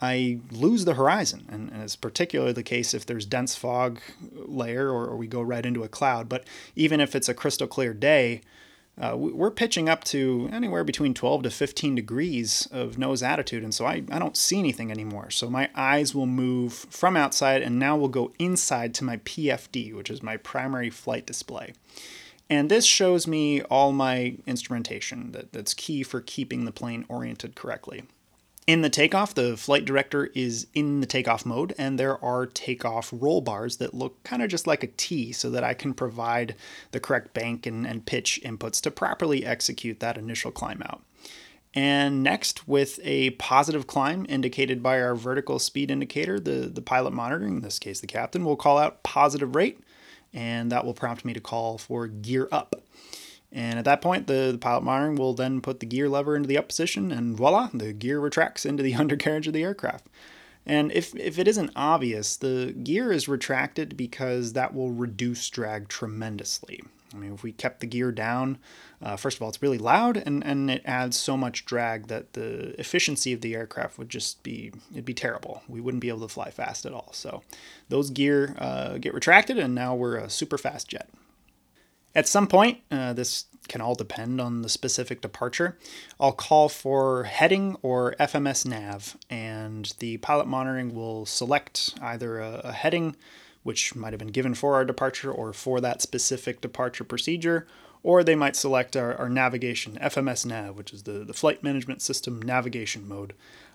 I 0.00 0.40
lose 0.50 0.84
the 0.84 0.94
horizon. 0.94 1.46
And, 1.50 1.70
and, 1.70 1.82
it's 1.82 1.96
particularly 1.96 2.52
the 2.52 2.62
case 2.62 2.92
if 2.92 3.06
there's 3.06 3.24
dense 3.24 3.54
fog 3.54 4.00
layer 4.34 4.90
or, 4.90 5.06
or, 5.06 5.16
we 5.16 5.26
go 5.26 5.40
right 5.40 5.64
into 5.64 5.82
a 5.82 5.88
cloud. 5.88 6.28
But 6.28 6.44
even 6.76 7.00
if 7.00 7.14
it's 7.14 7.28
a 7.28 7.34
crystal 7.34 7.66
clear 7.66 7.94
day, 7.94 8.42
uh, 9.00 9.16
we're 9.16 9.50
pitching 9.50 9.88
up 9.88 10.04
to 10.04 10.48
anywhere 10.52 10.84
between 10.84 11.14
12 11.14 11.44
to 11.44 11.50
15 11.50 11.96
degrees 11.96 12.68
of 12.70 12.96
nose 12.96 13.22
attitude. 13.22 13.64
And 13.64 13.74
so 13.74 13.86
I, 13.86 14.04
I 14.10 14.20
don't 14.20 14.36
see 14.36 14.58
anything 14.58 14.92
anymore. 14.92 15.30
So 15.30 15.50
my 15.50 15.68
eyes 15.74 16.14
will 16.14 16.26
move 16.26 16.72
from 16.72 17.16
outside 17.16 17.62
and 17.62 17.78
now 17.78 17.96
will 17.96 18.08
go 18.08 18.32
inside 18.38 18.94
to 18.94 19.04
my 19.04 19.16
PFD, 19.18 19.94
which 19.94 20.10
is 20.10 20.22
my 20.22 20.36
primary 20.36 20.90
flight 20.90 21.26
display. 21.26 21.72
And 22.48 22.70
this 22.70 22.84
shows 22.84 23.26
me 23.26 23.62
all 23.62 23.90
my 23.90 24.36
instrumentation 24.46 25.32
that, 25.32 25.52
that's 25.52 25.74
key 25.74 26.02
for 26.02 26.20
keeping 26.20 26.64
the 26.64 26.72
plane 26.72 27.04
oriented 27.08 27.56
correctly. 27.56 28.04
In 28.66 28.80
the 28.80 28.88
takeoff, 28.88 29.34
the 29.34 29.58
flight 29.58 29.84
director 29.84 30.30
is 30.34 30.68
in 30.72 31.00
the 31.00 31.06
takeoff 31.06 31.44
mode, 31.44 31.74
and 31.76 31.98
there 31.98 32.22
are 32.24 32.46
takeoff 32.46 33.10
roll 33.12 33.42
bars 33.42 33.76
that 33.76 33.92
look 33.92 34.22
kind 34.24 34.42
of 34.42 34.48
just 34.48 34.66
like 34.66 34.82
a 34.82 34.86
T 34.86 35.32
so 35.32 35.50
that 35.50 35.62
I 35.62 35.74
can 35.74 35.92
provide 35.92 36.54
the 36.90 37.00
correct 37.00 37.34
bank 37.34 37.66
and, 37.66 37.86
and 37.86 38.06
pitch 38.06 38.40
inputs 38.42 38.80
to 38.82 38.90
properly 38.90 39.44
execute 39.44 40.00
that 40.00 40.16
initial 40.16 40.50
climb 40.50 40.82
out. 40.82 41.02
And 41.74 42.22
next, 42.22 42.66
with 42.66 43.00
a 43.02 43.30
positive 43.30 43.86
climb 43.86 44.24
indicated 44.30 44.82
by 44.82 44.98
our 44.98 45.14
vertical 45.14 45.58
speed 45.58 45.90
indicator, 45.90 46.40
the, 46.40 46.70
the 46.72 46.80
pilot 46.80 47.12
monitoring, 47.12 47.56
in 47.56 47.62
this 47.62 47.78
case 47.78 48.00
the 48.00 48.06
captain, 48.06 48.46
will 48.46 48.56
call 48.56 48.78
out 48.78 49.02
positive 49.02 49.54
rate, 49.54 49.80
and 50.32 50.72
that 50.72 50.86
will 50.86 50.94
prompt 50.94 51.24
me 51.24 51.34
to 51.34 51.40
call 51.40 51.76
for 51.76 52.06
gear 52.06 52.48
up. 52.50 52.76
And 53.54 53.78
at 53.78 53.84
that 53.84 54.02
point, 54.02 54.26
the, 54.26 54.50
the, 54.50 54.58
pilot 54.58 54.82
monitoring 54.82 55.14
will 55.14 55.32
then 55.32 55.60
put 55.60 55.78
the 55.78 55.86
gear 55.86 56.08
lever 56.08 56.34
into 56.34 56.48
the 56.48 56.58
up 56.58 56.68
position, 56.68 57.12
and 57.12 57.36
voila, 57.36 57.70
the 57.72 57.92
gear 57.92 58.18
retracts 58.18 58.66
into 58.66 58.82
the 58.82 58.94
undercarriage 58.96 59.46
of 59.46 59.52
the 59.52 59.62
aircraft. 59.62 60.08
And 60.66 60.90
if, 60.92 61.14
if 61.14 61.38
it 61.38 61.46
isn't 61.46 61.70
obvious, 61.76 62.36
the 62.36 62.72
gear 62.82 63.12
is 63.12 63.28
retracted 63.28 63.96
because 63.96 64.54
that 64.54 64.74
will 64.74 64.90
reduce 64.90 65.48
drag 65.50 65.88
tremendously. 65.88 66.82
I 67.12 67.16
mean, 67.16 67.34
if 67.34 67.44
we 67.44 67.52
kept 67.52 67.78
the 67.78 67.86
gear 67.86 68.10
down, 68.10 68.58
uh, 69.00 69.14
first 69.14 69.36
of 69.36 69.42
all, 69.42 69.48
it's 69.48 69.62
really 69.62 69.78
loud 69.78 70.16
and, 70.16 70.44
and 70.44 70.68
it 70.68 70.82
adds 70.84 71.16
so 71.16 71.36
much 71.36 71.64
drag 71.64 72.08
that 72.08 72.32
the 72.32 72.78
efficiency 72.80 73.32
of 73.32 73.40
the 73.40 73.54
aircraft 73.54 73.98
would 73.98 74.08
just 74.08 74.42
be, 74.42 74.72
it'd 74.90 75.04
be 75.04 75.14
terrible. 75.14 75.62
We 75.68 75.80
wouldn't 75.80 76.00
be 76.00 76.08
able 76.08 76.26
to 76.26 76.28
fly 76.28 76.50
fast 76.50 76.84
at 76.86 76.92
all. 76.92 77.10
So 77.12 77.42
those 77.88 78.10
gear 78.10 78.56
uh, 78.58 78.98
get 78.98 79.14
retracted 79.14 79.58
and 79.58 79.74
now 79.74 79.94
we're 79.94 80.16
a 80.16 80.28
super 80.28 80.58
fast 80.58 80.88
jet. 80.88 81.08
At 82.14 82.28
some 82.28 82.46
point, 82.46 82.78
uh, 82.90 83.12
this 83.12 83.46
can 83.68 83.80
all 83.80 83.94
depend 83.94 84.40
on 84.40 84.62
the 84.62 84.68
specific 84.68 85.20
departure. 85.20 85.76
I'll 86.20 86.32
call 86.32 86.68
for 86.68 87.24
heading 87.24 87.76
or 87.82 88.14
FMS 88.20 88.66
nav, 88.66 89.16
and 89.30 89.92
the 89.98 90.18
pilot 90.18 90.46
monitoring 90.46 90.94
will 90.94 91.26
select 91.26 91.94
either 92.00 92.38
a, 92.40 92.60
a 92.64 92.72
heading, 92.72 93.16
which 93.62 93.94
might 93.94 94.12
have 94.12 94.18
been 94.18 94.28
given 94.28 94.54
for 94.54 94.74
our 94.74 94.84
departure 94.84 95.32
or 95.32 95.52
for 95.52 95.80
that 95.80 96.02
specific 96.02 96.60
departure 96.60 97.04
procedure, 97.04 97.66
or 98.02 98.22
they 98.22 98.34
might 98.34 98.54
select 98.54 98.96
our, 98.96 99.14
our 99.16 99.30
navigation, 99.30 99.98
FMS 100.00 100.44
nav, 100.44 100.76
which 100.76 100.92
is 100.92 101.04
the, 101.04 101.24
the 101.24 101.32
flight 101.32 101.62
management 101.62 102.02
system 102.02 102.40
navigation 102.42 103.08
mode. 103.08 103.32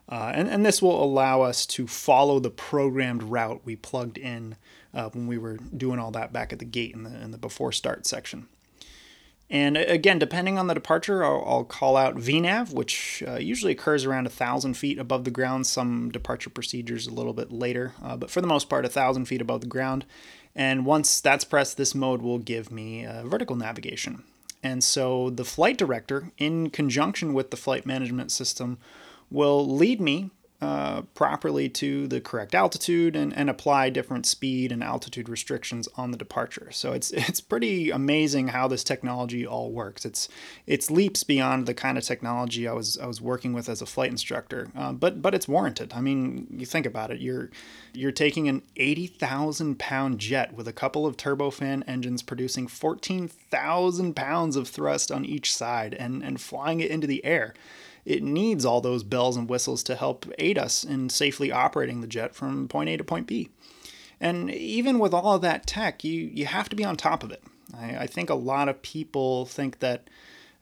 Uh, 0.07 0.31
and, 0.33 0.47
and 0.47 0.65
this 0.65 0.81
will 0.81 1.03
allow 1.03 1.41
us 1.41 1.65
to 1.65 1.87
follow 1.87 2.39
the 2.39 2.49
programmed 2.49 3.23
route 3.23 3.61
we 3.65 3.75
plugged 3.75 4.17
in 4.17 4.55
uh, 4.93 5.09
when 5.09 5.27
we 5.27 5.37
were 5.37 5.57
doing 5.75 5.99
all 5.99 6.11
that 6.11 6.33
back 6.33 6.53
at 6.53 6.59
the 6.59 6.65
gate 6.65 6.93
in 6.93 7.03
the, 7.03 7.21
in 7.21 7.31
the 7.31 7.37
before 7.37 7.71
start 7.71 8.05
section. 8.05 8.47
And 9.51 9.77
again, 9.77 10.19
depending 10.19 10.59
on 10.59 10.67
the 10.67 10.75
departure, 10.75 11.23
I'll, 11.25 11.43
I'll 11.45 11.63
call 11.63 11.97
out 11.97 12.17
VNAV, 12.17 12.71
which 12.71 13.23
uh, 13.27 13.37
usually 13.37 13.71
occurs 13.71 14.05
around 14.05 14.27
a 14.27 14.29
thousand 14.29 14.75
feet 14.75 14.99
above 14.99 15.23
the 15.23 15.31
ground. 15.31 15.65
Some 15.65 16.11
departure 16.11 16.51
procedures 16.51 17.07
a 17.07 17.13
little 17.13 17.33
bit 17.33 17.51
later, 17.51 17.93
uh, 18.03 18.15
but 18.15 18.29
for 18.29 18.41
the 18.41 18.47
most 18.47 18.69
part, 18.69 18.85
a 18.85 18.89
thousand 18.89 19.25
feet 19.25 19.41
above 19.41 19.61
the 19.61 19.67
ground. 19.67 20.05
And 20.55 20.85
once 20.85 21.19
that's 21.19 21.45
pressed, 21.45 21.77
this 21.77 21.95
mode 21.95 22.21
will 22.21 22.37
give 22.37 22.71
me 22.71 23.05
uh, 23.05 23.23
vertical 23.23 23.55
navigation. 23.55 24.23
And 24.61 24.83
so 24.83 25.31
the 25.31 25.45
flight 25.45 25.77
director, 25.77 26.31
in 26.37 26.69
conjunction 26.69 27.33
with 27.33 27.49
the 27.49 27.57
flight 27.57 27.85
management 27.85 28.31
system, 28.31 28.77
will 29.31 29.67
lead 29.67 29.99
me 29.99 30.29
uh, 30.61 31.03
properly 31.13 31.69
to 31.69 32.05
the 32.07 32.19
correct 32.19 32.53
altitude 32.53 33.15
and, 33.15 33.33
and 33.33 33.49
apply 33.49 33.89
different 33.89 34.25
speed 34.25 34.73
and 34.73 34.83
altitude 34.83 35.29
restrictions 35.29 35.87
on 35.95 36.11
the 36.11 36.17
departure. 36.17 36.67
So 36.71 36.91
it's 36.91 37.11
it's 37.29 37.39
pretty 37.39 37.91
amazing 37.91 38.49
how 38.49 38.67
this 38.67 38.83
technology 38.83 39.47
all 39.47 39.71
works. 39.71 40.03
It's 40.03 40.27
it's 40.67 40.91
leaps 40.91 41.23
beyond 41.23 41.65
the 41.65 41.73
kind 41.73 41.97
of 41.97 42.03
technology 42.03 42.67
I 42.67 42.73
was 42.73 42.97
I 42.97 43.05
was 43.05 43.21
working 43.21 43.53
with 43.53 43.69
as 43.69 43.81
a 43.81 43.85
flight 43.85 44.11
instructor, 44.11 44.67
uh, 44.75 44.91
but 44.91 45.21
but 45.21 45.33
it's 45.33 45.47
warranted. 45.47 45.93
I 45.93 46.01
mean, 46.01 46.47
you 46.51 46.65
think 46.65 46.85
about 46.85 47.09
it. 47.09 47.21
You're 47.21 47.49
you're 47.93 48.11
taking 48.11 48.49
an 48.49 48.61
eighty 48.75 49.07
thousand 49.07 49.79
pound 49.79 50.19
jet 50.19 50.53
with 50.53 50.67
a 50.67 50.73
couple 50.73 51.05
of 51.05 51.15
turbofan 51.15 51.83
engines 51.87 52.21
producing 52.21 52.67
fourteen 52.67 53.29
thousand 53.29 54.13
pounds 54.13 54.57
of 54.57 54.67
thrust 54.67 55.09
on 55.09 55.23
each 55.23 55.53
side 55.55 55.93
and 55.93 56.21
and 56.21 56.41
flying 56.41 56.81
it 56.81 56.91
into 56.91 57.07
the 57.07 57.23
air 57.23 57.53
it 58.05 58.23
needs 58.23 58.65
all 58.65 58.81
those 58.81 59.03
bells 59.03 59.37
and 59.37 59.49
whistles 59.49 59.83
to 59.83 59.95
help 59.95 60.25
aid 60.39 60.57
us 60.57 60.83
in 60.83 61.09
safely 61.09 61.51
operating 61.51 62.01
the 62.01 62.07
jet 62.07 62.35
from 62.35 62.67
point 62.67 62.89
A 62.89 62.97
to 62.97 63.03
point 63.03 63.27
B. 63.27 63.49
And 64.19 64.51
even 64.51 64.99
with 64.99 65.13
all 65.13 65.35
of 65.35 65.41
that 65.41 65.65
tech, 65.65 66.03
you, 66.03 66.29
you 66.33 66.45
have 66.45 66.69
to 66.69 66.75
be 66.75 66.83
on 66.83 66.97
top 66.97 67.23
of 67.23 67.31
it. 67.31 67.43
I, 67.77 67.97
I 67.99 68.07
think 68.07 68.29
a 68.29 68.35
lot 68.35 68.67
of 68.67 68.81
people 68.81 69.45
think 69.45 69.79
that 69.79 70.09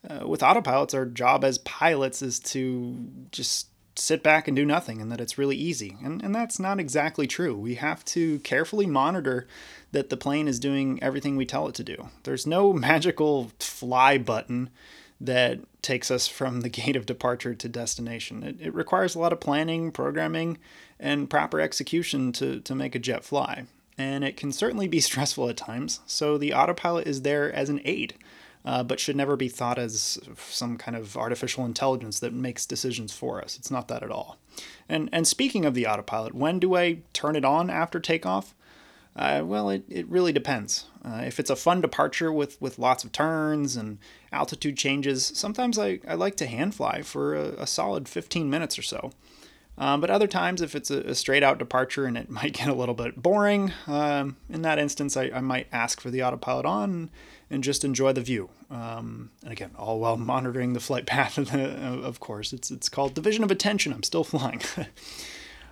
uh, 0.08 0.26
with 0.26 0.40
autopilots, 0.40 0.94
our 0.94 1.06
job 1.06 1.44
as 1.44 1.58
pilots 1.58 2.22
is 2.22 2.38
to 2.38 2.96
just 3.32 3.68
sit 3.98 4.22
back 4.22 4.46
and 4.46 4.56
do 4.56 4.64
nothing 4.64 5.00
and 5.00 5.10
that 5.10 5.20
it's 5.20 5.38
really 5.38 5.56
easy. 5.56 5.96
And, 6.02 6.22
and 6.22 6.34
that's 6.34 6.58
not 6.58 6.78
exactly 6.78 7.26
true. 7.26 7.56
We 7.56 7.74
have 7.74 8.04
to 8.06 8.38
carefully 8.40 8.86
monitor 8.86 9.48
that 9.92 10.08
the 10.08 10.16
plane 10.16 10.46
is 10.46 10.60
doing 10.60 11.02
everything 11.02 11.36
we 11.36 11.46
tell 11.46 11.66
it 11.68 11.74
to 11.76 11.84
do. 11.84 12.08
There's 12.22 12.46
no 12.46 12.72
magical 12.72 13.50
fly 13.58 14.18
button 14.18 14.70
that 15.20 15.60
takes 15.82 16.10
us 16.10 16.28
from 16.28 16.60
the 16.60 16.68
gate 16.68 16.96
of 16.96 17.06
departure 17.06 17.54
to 17.54 17.68
destination. 17.68 18.42
It, 18.42 18.56
it 18.60 18.74
requires 18.74 19.14
a 19.14 19.18
lot 19.18 19.32
of 19.32 19.40
planning, 19.40 19.90
programming, 19.90 20.58
and 20.98 21.30
proper 21.30 21.60
execution 21.60 22.32
to, 22.32 22.60
to 22.60 22.74
make 22.74 22.94
a 22.94 23.00
jet 23.00 23.24
fly. 23.24 23.64
And 23.96 24.22
it 24.24 24.36
can 24.36 24.52
certainly 24.52 24.88
be 24.88 25.00
stressful 25.00 25.48
at 25.48 25.56
times, 25.56 26.00
so 26.06 26.38
the 26.38 26.54
autopilot 26.54 27.06
is 27.06 27.22
there 27.22 27.52
as 27.52 27.68
an 27.68 27.80
aid 27.84 28.14
uh, 28.64 28.82
but 28.82 29.00
should 29.00 29.16
never 29.16 29.34
be 29.36 29.48
thought 29.48 29.78
as 29.78 30.18
some 30.36 30.76
kind 30.76 30.96
of 30.96 31.16
artificial 31.16 31.64
intelligence 31.64 32.20
that 32.20 32.32
makes 32.32 32.66
decisions 32.66 33.12
for 33.12 33.42
us. 33.42 33.56
It's 33.56 33.70
not 33.70 33.88
that 33.88 34.02
at 34.02 34.10
all. 34.10 34.36
And 34.88 35.08
and 35.12 35.26
speaking 35.26 35.64
of 35.64 35.74
the 35.74 35.86
autopilot, 35.86 36.34
when 36.34 36.58
do 36.58 36.76
I 36.76 36.98
turn 37.12 37.36
it 37.36 37.44
on 37.44 37.70
after 37.70 38.00
takeoff? 38.00 38.54
Uh, 39.16 39.42
well, 39.44 39.70
it, 39.70 39.84
it 39.88 40.06
really 40.08 40.32
depends. 40.32 40.84
Uh, 41.04 41.22
if 41.24 41.40
it's 41.40 41.50
a 41.50 41.56
fun 41.56 41.80
departure 41.80 42.30
with, 42.32 42.60
with 42.60 42.78
lots 42.78 43.02
of 43.02 43.10
turns 43.10 43.76
and 43.76 43.98
altitude 44.32 44.76
changes, 44.76 45.32
sometimes 45.34 45.78
I, 45.78 46.00
I 46.06 46.14
like 46.14 46.36
to 46.36 46.46
hand 46.46 46.74
fly 46.74 47.02
for 47.02 47.34
a, 47.34 47.48
a 47.62 47.66
solid 47.66 48.08
15 48.08 48.48
minutes 48.50 48.78
or 48.78 48.82
so. 48.82 49.12
Um, 49.78 50.00
but 50.00 50.10
other 50.10 50.26
times, 50.26 50.60
if 50.60 50.74
it's 50.74 50.90
a, 50.90 50.98
a, 51.00 51.14
straight 51.14 51.44
out 51.44 51.58
departure 51.58 52.04
and 52.04 52.18
it 52.18 52.28
might 52.30 52.52
get 52.52 52.68
a 52.68 52.74
little 52.74 52.94
bit 52.94 53.22
boring, 53.22 53.72
um, 53.86 54.36
in 54.50 54.62
that 54.62 54.78
instance, 54.78 55.16
I, 55.16 55.30
I 55.32 55.40
might 55.40 55.68
ask 55.72 56.00
for 56.00 56.10
the 56.10 56.22
autopilot 56.22 56.66
on 56.66 57.10
and 57.50 57.64
just 57.64 57.84
enjoy 57.84 58.12
the 58.12 58.20
view. 58.20 58.50
Um, 58.70 59.30
and 59.42 59.52
again, 59.52 59.70
all 59.78 60.00
while 60.00 60.16
monitoring 60.18 60.72
the 60.72 60.80
flight 60.80 61.06
path, 61.06 61.38
of 61.38 61.54
of 61.54 62.20
course. 62.20 62.52
It's, 62.52 62.70
it's 62.70 62.88
called 62.88 63.14
division 63.14 63.44
of 63.44 63.50
attention. 63.50 63.92
I'm 63.92 64.02
still 64.02 64.24
flying. 64.24 64.60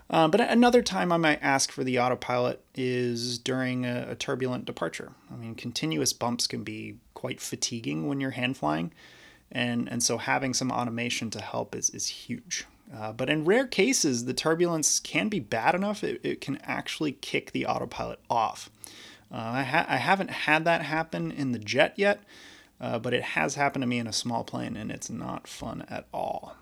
uh, 0.08 0.28
but 0.28 0.40
another 0.40 0.82
time 0.82 1.10
I 1.10 1.16
might 1.16 1.40
ask 1.42 1.72
for 1.72 1.82
the 1.82 1.98
autopilot 1.98 2.62
is 2.76 3.38
during 3.38 3.84
a, 3.84 4.06
a, 4.10 4.14
turbulent 4.14 4.66
departure. 4.66 5.12
I 5.32 5.36
mean, 5.36 5.56
continuous 5.56 6.12
bumps 6.12 6.46
can 6.46 6.62
be 6.62 6.98
quite 7.16 7.40
fatiguing 7.40 8.06
when 8.06 8.20
you're 8.20 8.30
hand 8.30 8.56
flying. 8.56 8.92
And, 9.50 9.88
and 9.90 10.02
so 10.02 10.18
having 10.18 10.54
some 10.54 10.70
automation 10.70 11.30
to 11.30 11.40
help 11.40 11.74
is, 11.74 11.90
is 11.90 12.06
huge. 12.06 12.66
Uh, 12.94 13.12
but 13.12 13.28
in 13.28 13.44
rare 13.44 13.66
cases, 13.66 14.26
the 14.26 14.34
turbulence 14.34 15.00
can 15.00 15.28
be 15.28 15.40
bad 15.40 15.74
enough, 15.74 16.04
it, 16.04 16.20
it 16.22 16.40
can 16.40 16.58
actually 16.62 17.12
kick 17.12 17.50
the 17.50 17.66
autopilot 17.66 18.20
off. 18.30 18.70
Uh, 19.32 19.36
I, 19.38 19.62
ha- 19.64 19.86
I 19.88 19.96
haven't 19.96 20.30
had 20.30 20.64
that 20.66 20.82
happen 20.82 21.32
in 21.32 21.50
the 21.50 21.58
jet 21.58 21.94
yet, 21.96 22.20
uh, 22.80 23.00
but 23.00 23.12
it 23.12 23.22
has 23.22 23.56
happened 23.56 23.82
to 23.82 23.88
me 23.88 23.98
in 23.98 24.06
a 24.06 24.12
small 24.12 24.44
plane, 24.44 24.76
and 24.76 24.92
it's 24.92 25.10
not 25.10 25.48
fun 25.48 25.84
at 25.88 26.06
all. 26.12 26.56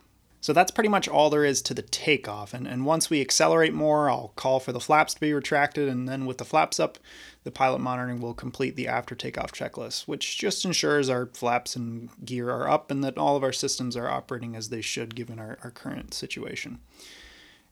So 0.45 0.53
that's 0.53 0.71
pretty 0.71 0.91
much 0.91 1.09
all 1.09 1.31
there 1.31 1.47
is 1.47 1.63
to 1.63 1.73
the 1.73 1.81
takeoff. 1.81 2.53
And, 2.53 2.69
and 2.69 2.85
once 2.85 3.09
we 3.09 3.23
accelerate 3.23 3.73
more, 3.73 4.11
I'll 4.11 4.35
call 4.37 4.61
for 4.61 4.73
the 4.73 4.79
flaps 4.79 5.15
to 5.15 5.21
be 5.21 5.33
retracted, 5.33 5.89
and 5.89 6.07
then 6.07 6.27
with 6.27 6.37
the 6.37 6.45
flaps 6.45 6.79
up, 6.79 6.99
the 7.45 7.51
pilot 7.51 7.79
monitoring 7.79 8.21
will 8.21 8.35
complete 8.35 8.77
the 8.77 8.87
after 8.87 9.15
takeoff 9.15 9.53
checklist, 9.53 10.07
which 10.07 10.37
just 10.37 10.67
ensures 10.67 11.09
our 11.09 11.31
flaps 11.33 11.77
and 11.77 12.11
gear 12.27 12.51
are 12.51 12.69
up 12.69 12.91
and 12.91 13.03
that 13.03 13.17
all 13.17 13.37
of 13.37 13.43
our 13.43 13.55
systems 13.55 13.97
are 13.97 14.07
operating 14.07 14.55
as 14.55 14.69
they 14.69 14.83
should 14.83 15.15
given 15.15 15.39
our, 15.39 15.57
our 15.65 15.71
current 15.71 16.13
situation. 16.13 16.79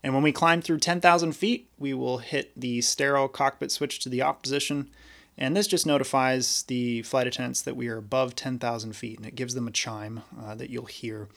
And 0.02 0.14
when 0.14 0.22
we 0.22 0.32
climb 0.32 0.62
through 0.62 0.78
10,000 0.78 1.32
feet, 1.32 1.68
we 1.78 1.92
will 1.92 2.18
hit 2.18 2.58
the 2.58 2.80
sterile 2.80 3.28
cockpit 3.28 3.70
switch 3.70 4.00
to 4.00 4.08
the 4.08 4.22
off 4.22 4.40
position. 4.40 4.88
And 5.36 5.54
this 5.54 5.66
just 5.66 5.86
notifies 5.86 6.62
the 6.62 7.02
flight 7.02 7.26
attendants 7.26 7.60
that 7.60 7.76
we 7.76 7.88
are 7.88 7.98
above 7.98 8.34
10,000 8.34 8.96
feet, 8.96 9.18
and 9.18 9.26
it 9.26 9.34
gives 9.34 9.52
them 9.52 9.68
a 9.68 9.72
chime 9.72 10.22
uh, 10.42 10.54
that 10.54 10.70
you'll 10.70 10.86
hear. 10.86 11.28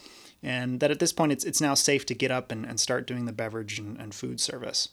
And 0.45 0.79
that 0.79 0.91
at 0.91 0.99
this 0.99 1.11
point, 1.11 1.31
it's, 1.31 1.43
it's 1.43 1.59
now 1.59 1.73
safe 1.73 2.05
to 2.05 2.13
get 2.13 2.29
up 2.29 2.51
and, 2.51 2.67
and 2.67 2.79
start 2.79 3.07
doing 3.07 3.25
the 3.25 3.33
beverage 3.33 3.79
and, 3.79 3.99
and 3.99 4.13
food 4.13 4.39
service. 4.39 4.89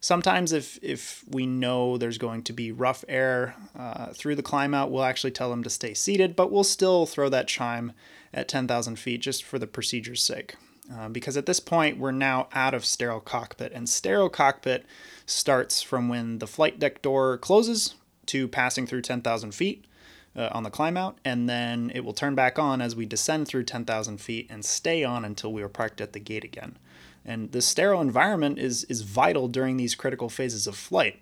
Sometimes, 0.00 0.54
if, 0.54 0.78
if 0.82 1.22
we 1.28 1.44
know 1.44 1.98
there's 1.98 2.16
going 2.16 2.42
to 2.44 2.54
be 2.54 2.72
rough 2.72 3.04
air 3.06 3.54
uh, 3.78 4.06
through 4.14 4.36
the 4.36 4.42
climb 4.42 4.72
out, 4.72 4.90
we'll 4.90 5.04
actually 5.04 5.32
tell 5.32 5.50
them 5.50 5.62
to 5.64 5.68
stay 5.68 5.92
seated, 5.92 6.34
but 6.34 6.50
we'll 6.50 6.64
still 6.64 7.04
throw 7.04 7.28
that 7.28 7.46
chime 7.46 7.92
at 8.32 8.48
10,000 8.48 8.98
feet 8.98 9.20
just 9.20 9.44
for 9.44 9.58
the 9.58 9.66
procedure's 9.66 10.22
sake. 10.22 10.54
Uh, 10.90 11.10
because 11.10 11.36
at 11.36 11.44
this 11.44 11.60
point 11.60 11.98
we're 11.98 12.10
now 12.10 12.48
out 12.54 12.72
of 12.72 12.86
sterile 12.86 13.20
cockpit, 13.20 13.72
and 13.74 13.86
sterile 13.86 14.30
cockpit 14.30 14.86
starts 15.26 15.82
from 15.82 16.08
when 16.08 16.38
the 16.38 16.46
flight 16.46 16.78
deck 16.78 17.02
door 17.02 17.36
closes 17.36 17.96
to 18.24 18.48
passing 18.48 18.86
through 18.86 19.02
10,000 19.02 19.54
feet 19.54 19.84
uh, 20.36 20.48
on 20.52 20.62
the 20.62 20.70
climb 20.70 20.96
out, 20.96 21.18
and 21.24 21.48
then 21.48 21.90
it 21.94 22.04
will 22.04 22.12
turn 22.12 22.34
back 22.34 22.58
on 22.58 22.80
as 22.80 22.94
we 22.94 23.06
descend 23.06 23.48
through 23.48 23.64
10,000 23.64 24.20
feet 24.20 24.46
and 24.50 24.64
stay 24.64 25.02
on 25.02 25.24
until 25.24 25.52
we 25.52 25.62
are 25.62 25.68
parked 25.68 26.00
at 26.00 26.12
the 26.12 26.20
gate 26.20 26.44
again. 26.44 26.76
And 27.24 27.52
the 27.52 27.60
sterile 27.62 28.00
environment 28.00 28.58
is, 28.58 28.84
is 28.84 29.02
vital 29.02 29.48
during 29.48 29.76
these 29.76 29.94
critical 29.94 30.28
phases 30.28 30.66
of 30.66 30.76
flight. 30.76 31.20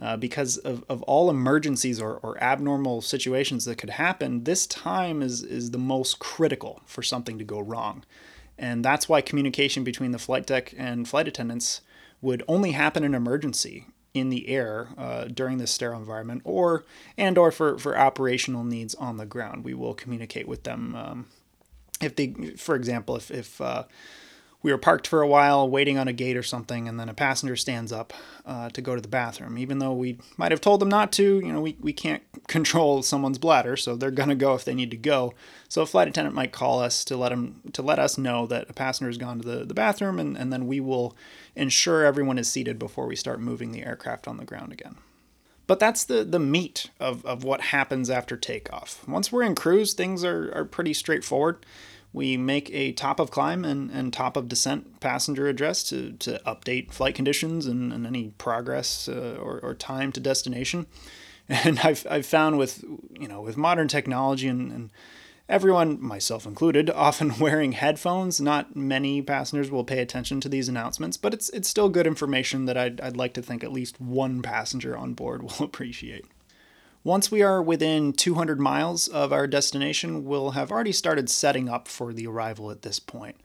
Uh, 0.00 0.16
because 0.16 0.58
of, 0.58 0.84
of 0.88 1.02
all 1.02 1.28
emergencies 1.28 2.00
or, 2.00 2.18
or 2.22 2.40
abnormal 2.40 3.02
situations 3.02 3.64
that 3.64 3.78
could 3.78 3.90
happen, 3.90 4.44
this 4.44 4.64
time 4.64 5.22
is, 5.22 5.42
is 5.42 5.72
the 5.72 5.78
most 5.78 6.20
critical 6.20 6.80
for 6.86 7.02
something 7.02 7.36
to 7.36 7.44
go 7.44 7.58
wrong. 7.58 8.04
And 8.56 8.84
that's 8.84 9.08
why 9.08 9.20
communication 9.20 9.82
between 9.82 10.12
the 10.12 10.18
flight 10.18 10.46
deck 10.46 10.72
and 10.78 11.08
flight 11.08 11.26
attendants 11.26 11.80
would 12.20 12.44
only 12.46 12.72
happen 12.72 13.02
in 13.02 13.12
emergency 13.12 13.86
in 14.14 14.30
the 14.30 14.48
air 14.48 14.88
uh, 14.96 15.24
during 15.24 15.58
this 15.58 15.70
sterile 15.70 15.98
environment 15.98 16.42
or 16.44 16.84
and 17.16 17.38
or 17.38 17.50
for, 17.50 17.78
for 17.78 17.98
operational 17.98 18.64
needs 18.64 18.94
on 18.96 19.16
the 19.16 19.26
ground. 19.26 19.64
We 19.64 19.74
will 19.74 19.94
communicate 19.94 20.48
with 20.48 20.64
them 20.64 20.94
um, 20.94 21.26
if 22.00 22.16
they 22.16 22.32
for 22.56 22.74
example 22.74 23.16
if, 23.16 23.30
if 23.30 23.60
uh, 23.60 23.84
we 24.62 24.72
were 24.72 24.78
parked 24.78 25.06
for 25.06 25.22
a 25.22 25.28
while 25.28 25.68
waiting 25.68 25.98
on 25.98 26.08
a 26.08 26.12
gate 26.12 26.36
or 26.36 26.42
something 26.42 26.88
and 26.88 26.98
then 26.98 27.08
a 27.08 27.14
passenger 27.14 27.54
stands 27.54 27.92
up 27.92 28.12
uh, 28.44 28.68
to 28.70 28.80
go 28.80 28.96
to 28.96 29.00
the 29.00 29.08
bathroom. 29.08 29.56
Even 29.56 29.78
though 29.78 29.92
we 29.92 30.18
might 30.36 30.50
have 30.50 30.60
told 30.60 30.80
them 30.80 30.88
not 30.88 31.12
to 31.12 31.40
you 31.40 31.52
know 31.52 31.60
we, 31.60 31.76
we 31.80 31.92
can't 31.92 32.22
control 32.48 33.02
someone's 33.02 33.38
bladder 33.38 33.76
so 33.76 33.94
they're 33.94 34.10
going 34.10 34.28
to 34.28 34.34
go 34.34 34.54
if 34.54 34.64
they 34.64 34.74
need 34.74 34.90
to 34.90 34.96
go. 34.96 35.32
So 35.68 35.82
a 35.82 35.86
flight 35.86 36.08
attendant 36.08 36.34
might 36.34 36.52
call 36.52 36.80
us 36.80 37.04
to 37.04 37.16
let 37.16 37.28
them 37.28 37.60
to 37.74 37.82
let 37.82 37.98
us 37.98 38.18
know 38.18 38.46
that 38.46 38.70
a 38.70 38.72
passenger 38.72 39.08
has 39.08 39.18
gone 39.18 39.40
to 39.40 39.46
the, 39.46 39.64
the 39.64 39.74
bathroom 39.74 40.18
and, 40.18 40.36
and 40.36 40.52
then 40.52 40.66
we 40.66 40.80
will 40.80 41.16
ensure 41.58 42.04
everyone 42.04 42.38
is 42.38 42.48
seated 42.50 42.78
before 42.78 43.06
we 43.06 43.16
start 43.16 43.40
moving 43.40 43.72
the 43.72 43.84
aircraft 43.84 44.28
on 44.28 44.36
the 44.36 44.44
ground 44.44 44.72
again. 44.72 44.96
But 45.66 45.78
that's 45.78 46.04
the, 46.04 46.24
the 46.24 46.38
meat 46.38 46.90
of, 46.98 47.24
of 47.26 47.44
what 47.44 47.60
happens 47.60 48.08
after 48.08 48.36
takeoff. 48.36 49.06
Once 49.06 49.30
we're 49.30 49.42
in 49.42 49.54
cruise 49.54 49.92
things 49.92 50.24
are, 50.24 50.50
are 50.54 50.64
pretty 50.64 50.94
straightforward. 50.94 51.64
We 52.12 52.38
make 52.38 52.70
a 52.72 52.92
top 52.92 53.20
of 53.20 53.30
climb 53.30 53.66
and, 53.66 53.90
and 53.90 54.12
top 54.12 54.36
of 54.36 54.48
descent 54.48 54.98
passenger 55.00 55.46
address 55.46 55.82
to, 55.90 56.12
to 56.12 56.40
update 56.46 56.90
flight 56.90 57.14
conditions 57.14 57.66
and, 57.66 57.92
and 57.92 58.06
any 58.06 58.30
progress 58.38 59.08
uh, 59.08 59.36
or, 59.38 59.60
or 59.60 59.74
time 59.74 60.12
to 60.12 60.20
destination. 60.20 60.86
And 61.50 61.78
I've, 61.78 62.06
I've 62.10 62.26
found 62.26 62.58
with 62.58 62.84
you 63.18 63.26
know 63.26 63.40
with 63.40 63.56
modern 63.56 63.88
technology 63.88 64.48
and, 64.48 64.70
and 64.70 64.90
everyone, 65.48 66.02
myself 66.02 66.46
included, 66.46 66.90
often 66.94 67.38
wearing 67.38 67.72
headphones, 67.72 68.40
not 68.40 68.76
many 68.76 69.22
passengers 69.22 69.70
will 69.70 69.84
pay 69.84 70.00
attention 70.00 70.40
to 70.40 70.48
these 70.48 70.68
announcements, 70.68 71.16
but 71.16 71.34
it's 71.34 71.48
it's 71.50 71.68
still 71.68 71.88
good 71.88 72.06
information 72.06 72.66
that 72.66 72.76
I'd, 72.76 73.00
I'd 73.00 73.16
like 73.16 73.34
to 73.34 73.42
think 73.42 73.64
at 73.64 73.72
least 73.72 74.00
one 74.00 74.42
passenger 74.42 74.96
on 74.96 75.14
board 75.14 75.42
will 75.58 75.64
appreciate. 75.64 76.26
Once 77.04 77.30
we 77.30 77.42
are 77.42 77.62
within 77.62 78.12
200 78.12 78.60
miles 78.60 79.08
of 79.08 79.32
our 79.32 79.46
destination, 79.46 80.24
we'll 80.24 80.50
have 80.50 80.70
already 80.70 80.92
started 80.92 81.30
setting 81.30 81.68
up 81.68 81.88
for 81.88 82.12
the 82.12 82.26
arrival 82.26 82.70
at 82.70 82.82
this 82.82 82.98
point. 82.98 83.36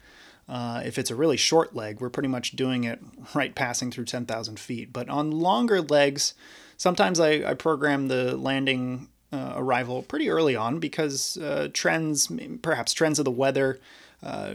Uh, 0.49 0.81
if 0.83 0.97
it's 0.97 1.11
a 1.11 1.15
really 1.15 1.37
short 1.37 1.73
leg, 1.73 2.01
we're 2.01 2.09
pretty 2.09 2.27
much 2.27 2.51
doing 2.51 2.83
it 2.83 2.99
right 3.33 3.55
passing 3.55 3.91
through 3.91 4.03
10,000 4.05 4.59
feet. 4.59 4.91
But 4.91 5.07
on 5.07 5.31
longer 5.31 5.81
legs, 5.81 6.33
sometimes 6.75 7.19
I, 7.19 7.51
I 7.51 7.53
program 7.53 8.07
the 8.07 8.35
landing 8.35 9.07
uh, 9.33 9.53
arrival 9.55 10.03
pretty 10.03 10.29
early 10.29 10.55
on 10.55 10.79
because 10.79 11.37
uh, 11.37 11.67
trends, 11.73 12.31
perhaps 12.61 12.93
trends 12.93 13.17
of 13.17 13.25
the 13.25 13.31
weather, 13.31 13.79
uh, 14.21 14.53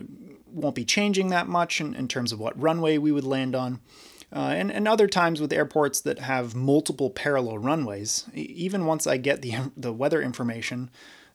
won't 0.52 0.76
be 0.76 0.84
changing 0.84 1.28
that 1.28 1.48
much 1.48 1.80
in, 1.80 1.94
in 1.94 2.06
terms 2.06 2.32
of 2.32 2.38
what 2.38 2.58
runway 2.60 2.96
we 2.96 3.12
would 3.12 3.24
land 3.24 3.54
on. 3.54 3.80
Uh, 4.32 4.54
and, 4.56 4.70
and 4.70 4.86
other 4.86 5.08
times 5.08 5.40
with 5.40 5.52
airports 5.52 6.00
that 6.02 6.18
have 6.20 6.54
multiple 6.54 7.10
parallel 7.10 7.58
runways, 7.58 8.26
even 8.34 8.86
once 8.86 9.06
I 9.06 9.16
get 9.16 9.42
the, 9.42 9.54
the 9.76 9.92
weather 9.92 10.22
information 10.22 10.90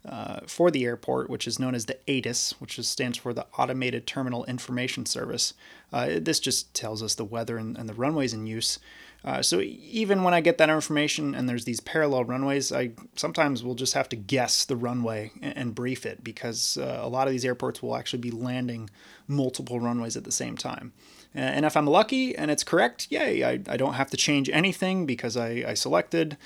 uh, 0.08 0.42
for 0.48 0.70
the 0.70 0.86
airport, 0.86 1.30
which 1.30 1.48
is 1.48 1.60
known 1.60 1.76
as 1.76 1.86
the 1.86 1.98
ATIS, 2.10 2.56
which 2.60 2.78
is, 2.78 2.88
stands 2.88 3.18
for 3.18 3.34
the 3.34 3.46
Automated 3.58 4.06
Terminal 4.06 4.46
Information 4.46 5.06
Service, 5.06 5.54
uh, 5.92 6.20
this 6.22 6.40
just 6.40 6.74
tells 6.74 7.02
us 7.02 7.16
the 7.16 7.26
weather 7.26 7.58
and, 7.58 7.78
and 7.78 7.90
the 7.90 7.94
runways 7.94 8.34
in 8.34 8.46
use. 8.46 8.80
Uh, 9.26 9.42
so 9.42 9.62
even 9.62 10.24
when 10.24 10.34
I 10.34 10.42
get 10.42 10.58
that 10.58 10.70
information 10.70 11.34
and 11.34 11.48
there's 11.48 11.64
these 11.64 11.80
parallel 11.80 12.26
runways, 12.26 12.74
I 12.74 12.92
sometimes 13.16 13.64
will 13.64 13.76
just 13.76 13.94
have 13.94 14.10
to 14.10 14.18
guess 14.18 14.66
the 14.66 14.76
runway 14.76 15.32
and, 15.42 15.58
and 15.58 15.76
brief 15.76 16.06
it 16.06 16.24
because 16.24 16.78
uh, 16.78 17.00
a 17.02 17.08
lot 17.08 17.28
of 17.28 17.32
these 17.32 17.46
airports 17.46 17.82
will 17.82 17.96
actually 17.96 18.20
be 18.20 18.32
landing 18.32 18.90
multiple 19.28 19.80
runways 19.80 20.18
at 20.18 20.26
the 20.26 20.32
same 20.32 20.58
time. 20.58 20.92
And 21.36 21.66
if 21.66 21.76
I'm 21.76 21.88
lucky 21.88 22.36
and 22.36 22.52
it's 22.52 22.64
correct, 22.64 23.08
yay, 23.10 23.44
I, 23.44 23.54
I 23.68 23.78
don't 23.78 23.94
have 23.94 24.12
to 24.12 24.18
change 24.18 24.50
anything 24.50 25.08
because 25.08 25.36
I, 25.36 25.64
I 25.68 25.74
selected, 25.74 26.38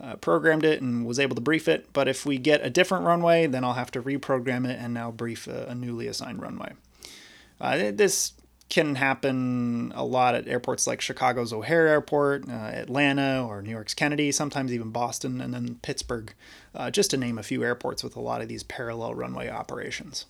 uh, 0.00 0.16
programmed 0.16 0.64
it, 0.64 0.82
and 0.82 1.06
was 1.06 1.18
able 1.18 1.34
to 1.34 1.40
brief 1.40 1.66
it. 1.66 1.92
But 1.94 2.08
if 2.08 2.26
we 2.26 2.36
get 2.36 2.64
a 2.64 2.68
different 2.68 3.06
runway, 3.06 3.46
then 3.46 3.64
I'll 3.64 3.74
have 3.74 3.90
to 3.92 4.02
reprogram 4.02 4.68
it 4.68 4.78
and 4.78 4.92
now 4.92 5.10
brief 5.10 5.46
a, 5.46 5.66
a 5.68 5.74
newly 5.74 6.08
assigned 6.08 6.42
runway. 6.42 6.72
Uh, 7.58 7.92
this 7.92 8.34
can 8.74 8.96
happen 8.96 9.92
a 9.94 10.04
lot 10.04 10.34
at 10.34 10.48
airports 10.48 10.84
like 10.84 11.00
Chicago's 11.00 11.52
O'Hare 11.52 11.86
Airport, 11.86 12.48
uh, 12.48 12.52
Atlanta, 12.52 13.46
or 13.46 13.62
New 13.62 13.70
York's 13.70 13.94
Kennedy, 13.94 14.32
sometimes 14.32 14.72
even 14.72 14.90
Boston, 14.90 15.40
and 15.40 15.54
then 15.54 15.76
Pittsburgh, 15.80 16.34
uh, 16.74 16.90
just 16.90 17.12
to 17.12 17.16
name 17.16 17.38
a 17.38 17.44
few 17.44 17.62
airports 17.62 18.02
with 18.02 18.16
a 18.16 18.20
lot 18.20 18.42
of 18.42 18.48
these 18.48 18.64
parallel 18.64 19.14
runway 19.14 19.48
operations. 19.48 20.26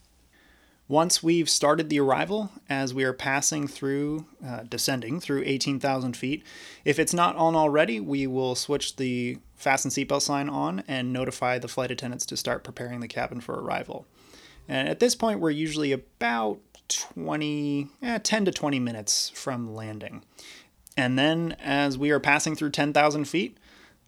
Once 0.89 1.23
we've 1.23 1.49
started 1.49 1.89
the 1.89 1.99
arrival, 1.99 2.51
as 2.69 2.93
we 2.93 3.03
are 3.03 3.15
passing 3.15 3.67
through, 3.67 4.27
uh, 4.47 4.65
descending 4.69 5.21
through 5.21 5.43
18,000 5.47 6.15
feet, 6.15 6.45
if 6.85 6.99
it's 6.99 7.15
not 7.15 7.35
on 7.37 7.57
already, 7.57 7.99
we 7.99 8.27
will 8.27 8.55
switch 8.55 8.97
the 8.97 9.39
fasten 9.57 9.91
seatbelt 9.91 10.21
sign 10.21 10.51
on 10.51 10.85
and 10.87 11.11
notify 11.11 11.59
the 11.59 11.67
flight 11.67 11.91
attendants 11.91 12.27
to 12.27 12.37
start 12.37 12.63
preparing 12.63 13.01
the 13.01 13.09
cabin 13.09 13.41
for 13.41 13.59
arrival. 13.59 14.05
And 14.69 14.87
at 14.87 15.01
this 15.01 15.15
point, 15.15 15.41
we're 15.41 15.51
usually 15.51 15.93
about 15.93 16.61
20, 16.89 17.89
eh, 18.03 18.19
10 18.19 18.45
to 18.45 18.51
20 18.51 18.79
minutes 18.79 19.31
from 19.35 19.75
landing. 19.75 20.23
And 20.97 21.19
then 21.19 21.57
as 21.61 21.99
we 21.99 22.11
are 22.11 22.21
passing 22.21 22.55
through 22.55 22.71
10,000 22.71 23.25
feet, 23.25 23.59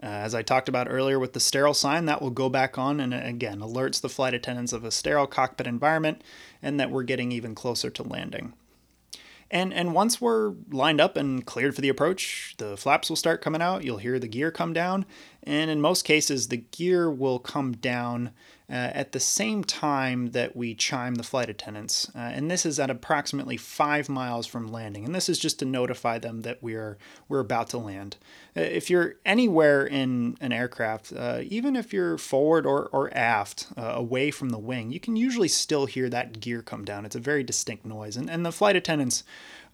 uh, 0.02 0.06
as 0.06 0.34
I 0.34 0.42
talked 0.42 0.68
about 0.68 0.88
earlier 0.90 1.18
with 1.18 1.32
the 1.32 1.40
sterile 1.40 1.74
sign, 1.74 2.04
that 2.04 2.20
will 2.20 2.30
go 2.30 2.48
back 2.48 2.76
on 2.76 3.00
and 3.00 3.14
again 3.14 3.60
alerts 3.60 4.00
the 4.00 4.10
flight 4.10 4.34
attendants 4.34 4.72
of 4.72 4.84
a 4.84 4.90
sterile 4.90 5.26
cockpit 5.26 5.66
environment 5.66 6.22
and 6.62 6.78
that 6.78 6.90
we're 6.90 7.02
getting 7.02 7.32
even 7.32 7.54
closer 7.54 7.88
to 7.90 8.02
landing. 8.02 8.52
And 9.50 9.72
and 9.72 9.94
once 9.94 10.20
we're 10.20 10.54
lined 10.70 11.00
up 11.00 11.16
and 11.16 11.46
cleared 11.46 11.74
for 11.74 11.80
the 11.80 11.88
approach, 11.88 12.54
the 12.58 12.76
flaps 12.76 13.08
will 13.08 13.16
start 13.16 13.40
coming 13.40 13.62
out. 13.62 13.84
You'll 13.84 13.98
hear 13.98 14.18
the 14.18 14.28
gear 14.28 14.50
come 14.50 14.72
down, 14.72 15.06
and 15.44 15.70
in 15.70 15.80
most 15.80 16.04
cases, 16.04 16.48
the 16.48 16.56
gear 16.56 17.08
will 17.08 17.38
come 17.38 17.72
down 17.72 18.32
uh, 18.68 18.90
at 18.94 19.12
the 19.12 19.20
same 19.20 19.62
time 19.62 20.32
that 20.32 20.56
we 20.56 20.74
chime 20.74 21.14
the 21.14 21.22
flight 21.22 21.48
attendants. 21.48 22.10
Uh, 22.16 22.18
and 22.18 22.50
this 22.50 22.66
is 22.66 22.80
at 22.80 22.90
approximately 22.90 23.56
five 23.56 24.08
miles 24.08 24.44
from 24.44 24.66
landing. 24.66 25.04
And 25.04 25.14
this 25.14 25.28
is 25.28 25.38
just 25.38 25.60
to 25.60 25.64
notify 25.64 26.18
them 26.18 26.42
that 26.42 26.62
we're 26.62 26.98
we're 27.28 27.38
about 27.38 27.68
to 27.70 27.78
land. 27.78 28.16
Uh, 28.56 28.62
if 28.62 28.90
you're 28.90 29.14
anywhere 29.24 29.86
in 29.86 30.36
an 30.40 30.52
aircraft, 30.52 31.12
uh, 31.12 31.42
even 31.44 31.76
if 31.76 31.92
you're 31.92 32.18
forward 32.18 32.66
or, 32.66 32.86
or 32.86 33.14
aft, 33.16 33.68
uh, 33.76 33.92
away 33.94 34.32
from 34.32 34.48
the 34.48 34.58
wing, 34.58 34.90
you 34.90 34.98
can 34.98 35.14
usually 35.14 35.48
still 35.48 35.86
hear 35.86 36.08
that 36.08 36.40
gear 36.40 36.60
come 36.60 36.84
down. 36.84 37.04
It's 37.06 37.16
a 37.16 37.20
very 37.20 37.44
distinct 37.44 37.86
noise. 37.86 38.16
And, 38.16 38.28
and 38.28 38.44
the 38.44 38.52
flight 38.52 38.74
attendants, 38.74 39.22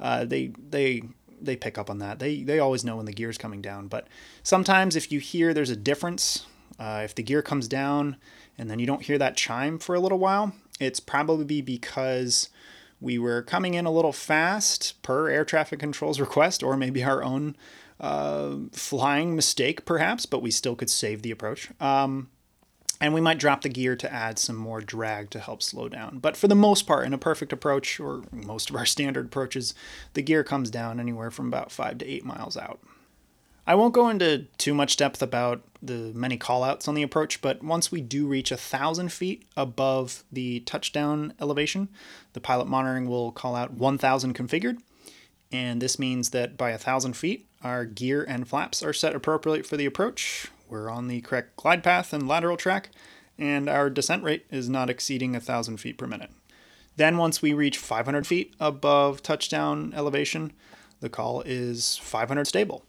uh, 0.01 0.27
they 0.27 0.53
they 0.69 1.03
they 1.41 1.57
pick 1.57 1.79
up 1.79 1.89
on 1.89 1.99
that. 2.01 2.19
They 2.19 2.43
they 2.43 2.59
always 2.59 2.85
know 2.85 2.97
when 2.97 3.07
the 3.07 3.13
gear's 3.13 3.39
coming 3.39 3.63
down. 3.63 3.89
But 3.89 4.07
sometimes 4.43 4.97
if 4.97 5.11
you 5.11 5.19
hear 5.19 5.55
there's 5.55 5.71
a 5.71 5.77
difference, 5.77 6.45
if 6.79 7.15
the 7.15 7.23
gear 7.23 7.43
comes 7.43 7.69
down 7.69 8.17
and 8.59 8.71
then 8.71 8.79
you 8.79 8.87
don't 8.87 9.03
hear 9.03 9.19
that 9.19 9.37
chime 9.37 9.79
for 9.79 9.95
a 9.95 10.01
little 10.01 10.19
while, 10.19 10.53
it's 10.81 11.01
probably 11.01 11.61
because 11.61 12.49
we 13.01 13.19
were 13.19 13.43
coming 13.43 13.75
in 13.75 13.87
a 13.87 13.91
little 13.91 14.12
fast 14.12 15.01
per 15.03 15.29
air 15.29 15.45
traffic 15.45 15.81
control's 15.81 16.21
request, 16.21 16.62
or 16.62 16.77
maybe 16.77 17.03
our 17.03 17.23
own 17.23 17.57
uh, 18.01 18.57
flying 18.73 19.35
mistake, 19.35 19.85
perhaps, 19.85 20.27
but 20.27 20.43
we 20.43 20.51
still 20.51 20.77
could 20.77 20.91
save 20.91 21.23
the 21.23 21.31
approach. 21.31 21.71
Um, 21.81 22.31
and 23.01 23.12
we 23.12 23.21
might 23.21 23.41
drop 23.41 23.62
the 23.62 23.69
gear 23.69 23.97
to 23.97 24.12
add 24.12 24.38
some 24.38 24.55
more 24.55 24.81
drag 24.81 25.31
to 25.31 25.41
help 25.41 25.61
slow 25.61 25.88
down. 25.88 26.19
But 26.19 26.37
for 26.37 26.47
the 26.47 26.55
most 26.55 26.87
part, 26.87 27.05
in 27.05 27.12
a 27.12 27.19
perfect 27.19 27.53
approach, 27.53 27.99
or 27.99 28.23
most 28.31 28.71
of 28.71 28.77
our 28.77 28.87
standard 28.87 29.27
approaches, 29.27 29.75
the 30.15 30.23
gear 30.23 30.45
comes 30.45 30.71
down 30.71 31.01
anywhere 31.01 31.33
from 31.33 31.49
about 31.49 31.73
five 31.73 31.99
to 31.99 32.07
eight 32.07 32.25
miles 32.25 32.57
out. 32.57 32.81
I 33.67 33.75
won't 33.75 33.95
go 33.95 34.09
into 34.09 34.47
too 34.59 34.75
much 34.75 34.97
depth 34.97 35.23
about 35.23 35.62
the 35.83 36.12
many 36.14 36.38
callouts 36.38 36.87
on 36.87 36.95
the 36.95 37.03
approach, 37.03 37.40
but 37.42 37.62
once 37.62 37.90
we 37.90 38.01
do 38.01 38.27
reach 38.27 38.53
a 38.53 38.57
thousand 38.57 39.12
feet 39.12 39.45
above 39.57 40.23
the 40.31 40.61
touchdown 40.61 41.35
elevation, 41.40 41.88
the 42.33 42.40
pilot 42.40 42.68
monitoring 42.68 43.09
will 43.09 43.33
call 43.33 43.57
out 43.57 43.73
1000 43.73 44.35
configured. 44.35 44.79
And 45.51 45.83
this 45.83 45.99
means 45.99 46.31
that 46.31 46.57
by 46.57 46.71
a 46.71 46.79
thousand 46.79 47.14
feet, 47.14 47.49
our 47.62 47.85
gear 47.85 48.25
and 48.27 48.49
flaps 48.49 48.83
are 48.83 48.92
set 48.92 49.14
appropriately 49.14 49.62
for 49.62 49.77
the 49.77 49.85
approach. 49.85 50.51
We're 50.68 50.88
on 50.88 51.09
the 51.09 51.21
correct 51.21 51.57
glide 51.57 51.83
path 51.83 52.12
and 52.12 52.27
lateral 52.27 52.57
track, 52.57 52.90
and 53.37 53.68
our 53.68 53.90
descent 53.90 54.23
rate 54.23 54.47
is 54.51 54.68
not 54.68 54.88
exceeding 54.88 55.37
a 55.37 55.40
thousand 55.40 55.79
feet 55.79 55.99
per 55.99 56.07
minute. 56.07 56.31
Then, 56.97 57.16
once 57.16 57.42
we 57.42 57.53
reach 57.53 57.79
500 57.79 58.27
feet 58.27 58.55
above 58.61 59.23
touchdown 59.23 59.92
elevation, 59.95 60.53
the 61.01 61.09
call 61.09 61.42
is 61.42 61.97
500 61.99 62.47
stable 62.47 62.85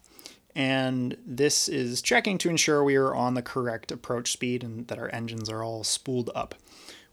and 0.55 1.17
this 1.25 1.67
is 1.67 2.01
checking 2.01 2.37
to 2.39 2.49
ensure 2.49 2.83
we 2.83 2.95
are 2.95 3.15
on 3.15 3.33
the 3.33 3.41
correct 3.41 3.91
approach 3.91 4.31
speed 4.31 4.63
and 4.63 4.87
that 4.87 4.99
our 4.99 5.09
engines 5.13 5.49
are 5.49 5.63
all 5.63 5.83
spooled 5.83 6.29
up. 6.35 6.55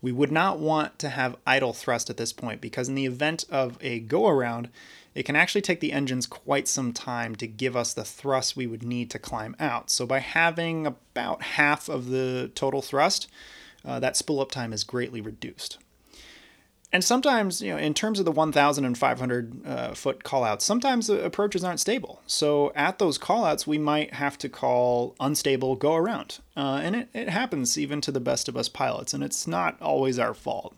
We 0.03 0.13
would 0.13 0.33
not 0.33 0.59
want 0.59 0.99
to 1.01 1.11
have 1.11 1.37
idle 1.47 1.73
thrust 1.73 2.09
at 2.09 2.17
this 2.17 2.33
point 2.33 2.61
because 2.61 2.89
in 2.89 2.95
the 2.95 3.07
event 3.07 3.45
of 3.51 3.77
a 3.81 4.01
go 4.01 4.29
around, 4.29 4.71
it 5.15 5.25
can 5.25 5.37
actually 5.37 5.61
take 5.61 5.81
the 5.81 5.93
engines 5.93 6.27
quite 6.27 6.69
some 6.69 6.93
time 6.93 7.35
to 7.37 7.47
give 7.47 7.77
us 7.77 7.93
the 7.93 8.05
thrust 8.05 8.57
we 8.57 8.67
would 8.67 8.83
need 8.83 9.11
to 9.11 9.19
climb 9.19 9.57
out. 9.59 9.91
So 9.91 10.07
by 10.07 10.21
having 10.21 10.87
about 10.87 11.43
half 11.43 11.89
of 11.89 12.09
the 12.09 12.51
total 12.55 12.81
thrust, 12.81 13.29
uh, 13.85 14.01
that 14.01 14.17
spool 14.17 14.41
up 14.41 14.51
time 14.51 14.73
is 14.73 14.85
greatly 14.85 15.21
reduced 15.21 15.79
and 16.93 17.05
sometimes, 17.05 17.63
you 17.63 17.71
know, 17.73 17.79
in 17.79 17.95
terms 17.95 18.19
of 18.19 18.25
the 18.25 18.33
1,500 18.33 19.67
uh, 19.67 19.95
foot 19.95 20.25
callouts, 20.25 20.63
sometimes 20.63 21.07
the 21.07 21.25
approaches 21.25 21.63
aren't 21.63 21.79
stable. 21.79 22.21
So 22.27 22.73
at 22.75 22.99
those 22.99 23.17
callouts, 23.17 23.67
we 23.67 23.79
might 23.79 24.15
have 24.15 24.37
to 24.39 24.49
call 24.49 25.15
unstable 25.21 25.77
go 25.77 25.95
around. 25.95 26.41
Uh, 26.57 26.81
and 26.83 26.97
it, 26.97 27.09
it 27.15 27.29
happens 27.29 27.79
even 27.79 28.01
to 28.01 28.11
the 28.11 28.19
best 28.19 28.49
of 28.49 28.57
us 28.57 28.69
pilots, 28.69 29.15
and 29.15 29.23
it's 29.23 29.47
not 29.47 29.81
always 29.81 30.19
our 30.19 30.35
fault. 30.35 30.75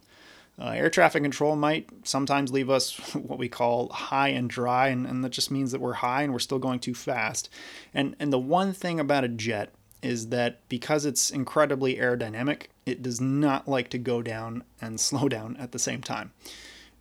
Uh, 0.61 0.69
air 0.69 0.91
traffic 0.91 1.23
control 1.23 1.57
might 1.57 1.89
sometimes 2.05 2.53
leave 2.53 2.69
us 2.69 2.99
what 3.15 3.39
we 3.39 3.49
call 3.49 3.89
high 3.89 4.29
and 4.29 4.51
dry, 4.51 4.89
and, 4.89 5.07
and 5.07 5.25
that 5.25 5.31
just 5.31 5.51
means 5.51 5.73
that 5.73 5.81
we're 5.81 5.95
high 5.95 6.23
and 6.23 6.33
we're 6.35 6.39
still 6.39 6.59
going 6.59 6.79
too 6.79 6.95
fast. 6.95 7.49
And, 7.95 8.17
and 8.21 8.31
the 8.31 8.39
one 8.39 8.75
thing 8.75 9.01
about 9.01 9.25
a 9.25 9.29
jet 9.29 9.73
is 10.03 10.29
that 10.29 10.69
because 10.69 11.07
it's 11.07 11.31
incredibly 11.31 11.97
aerodynamic, 11.97 12.65
it 12.85 13.03
does 13.03 13.21
not 13.21 13.69
like 13.69 13.89
to 13.91 13.99
go 13.99 14.23
down 14.23 14.65
and 14.81 15.01
slow 15.09 15.29
down 15.29 15.57
at 15.57 15.73
the 15.73 15.79
same 15.79 16.03
time. 16.03 16.33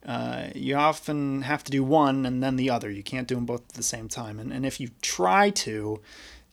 Uh, 0.05 0.47
you 0.55 0.75
often 0.75 1.43
have 1.43 1.63
to 1.63 1.71
do 1.71 1.83
one 1.83 2.25
and 2.25 2.41
then 2.41 2.55
the 2.55 2.69
other. 2.69 2.89
You 2.89 3.03
can't 3.03 3.27
do 3.27 3.35
them 3.35 3.45
both 3.45 3.61
at 3.69 3.75
the 3.75 3.83
same 3.83 4.07
time. 4.07 4.39
And, 4.39 4.51
and 4.51 4.65
if 4.65 4.79
you 4.79 4.89
try 5.01 5.51
to, 5.51 6.01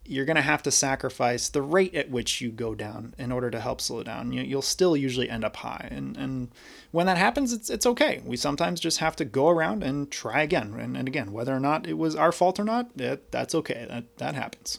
you're 0.05 0.27
going 0.27 0.37
to 0.37 0.43
have 0.43 0.63
to 0.65 0.71
sacrifice 0.71 1.49
the 1.49 1.63
rate 1.63 1.95
at 1.95 2.11
which 2.11 2.43
you 2.43 2.51
go 2.51 2.75
down 2.75 3.15
in 3.17 3.33
order 3.33 3.51
to 3.51 3.61
help 3.61 3.81
slow 3.81 4.03
down. 4.03 4.33
You, 4.33 4.57
will 4.57 4.63
still 4.63 4.97
usually 4.97 5.31
end 5.31 5.45
up 5.45 5.57
high. 5.57 5.89
And, 5.91 6.17
and 6.19 6.49
when 6.91 7.07
that 7.07 7.17
happens, 7.17 7.55
it's, 7.55 7.71
it's 7.71 7.87
okay. 7.87 8.21
We 8.25 8.37
sometimes 8.37 8.81
just 8.81 8.99
have 8.99 9.17
to 9.17 9.25
go 9.25 9.49
around 9.49 9.83
and 9.83 10.11
try 10.11 10.43
again. 10.43 10.75
And, 10.79 10.95
and 10.95 11.09
again, 11.09 11.33
whether 11.33 11.55
or 11.55 11.61
not 11.61 11.87
it 11.87 11.97
was 11.97 12.17
our 12.17 12.33
fault 12.33 12.61
or 12.61 12.65
not, 12.65 12.91
that's 12.97 13.55
okay. 13.55 13.87
That, 13.89 14.19
that 14.19 14.35
happens. 14.35 14.79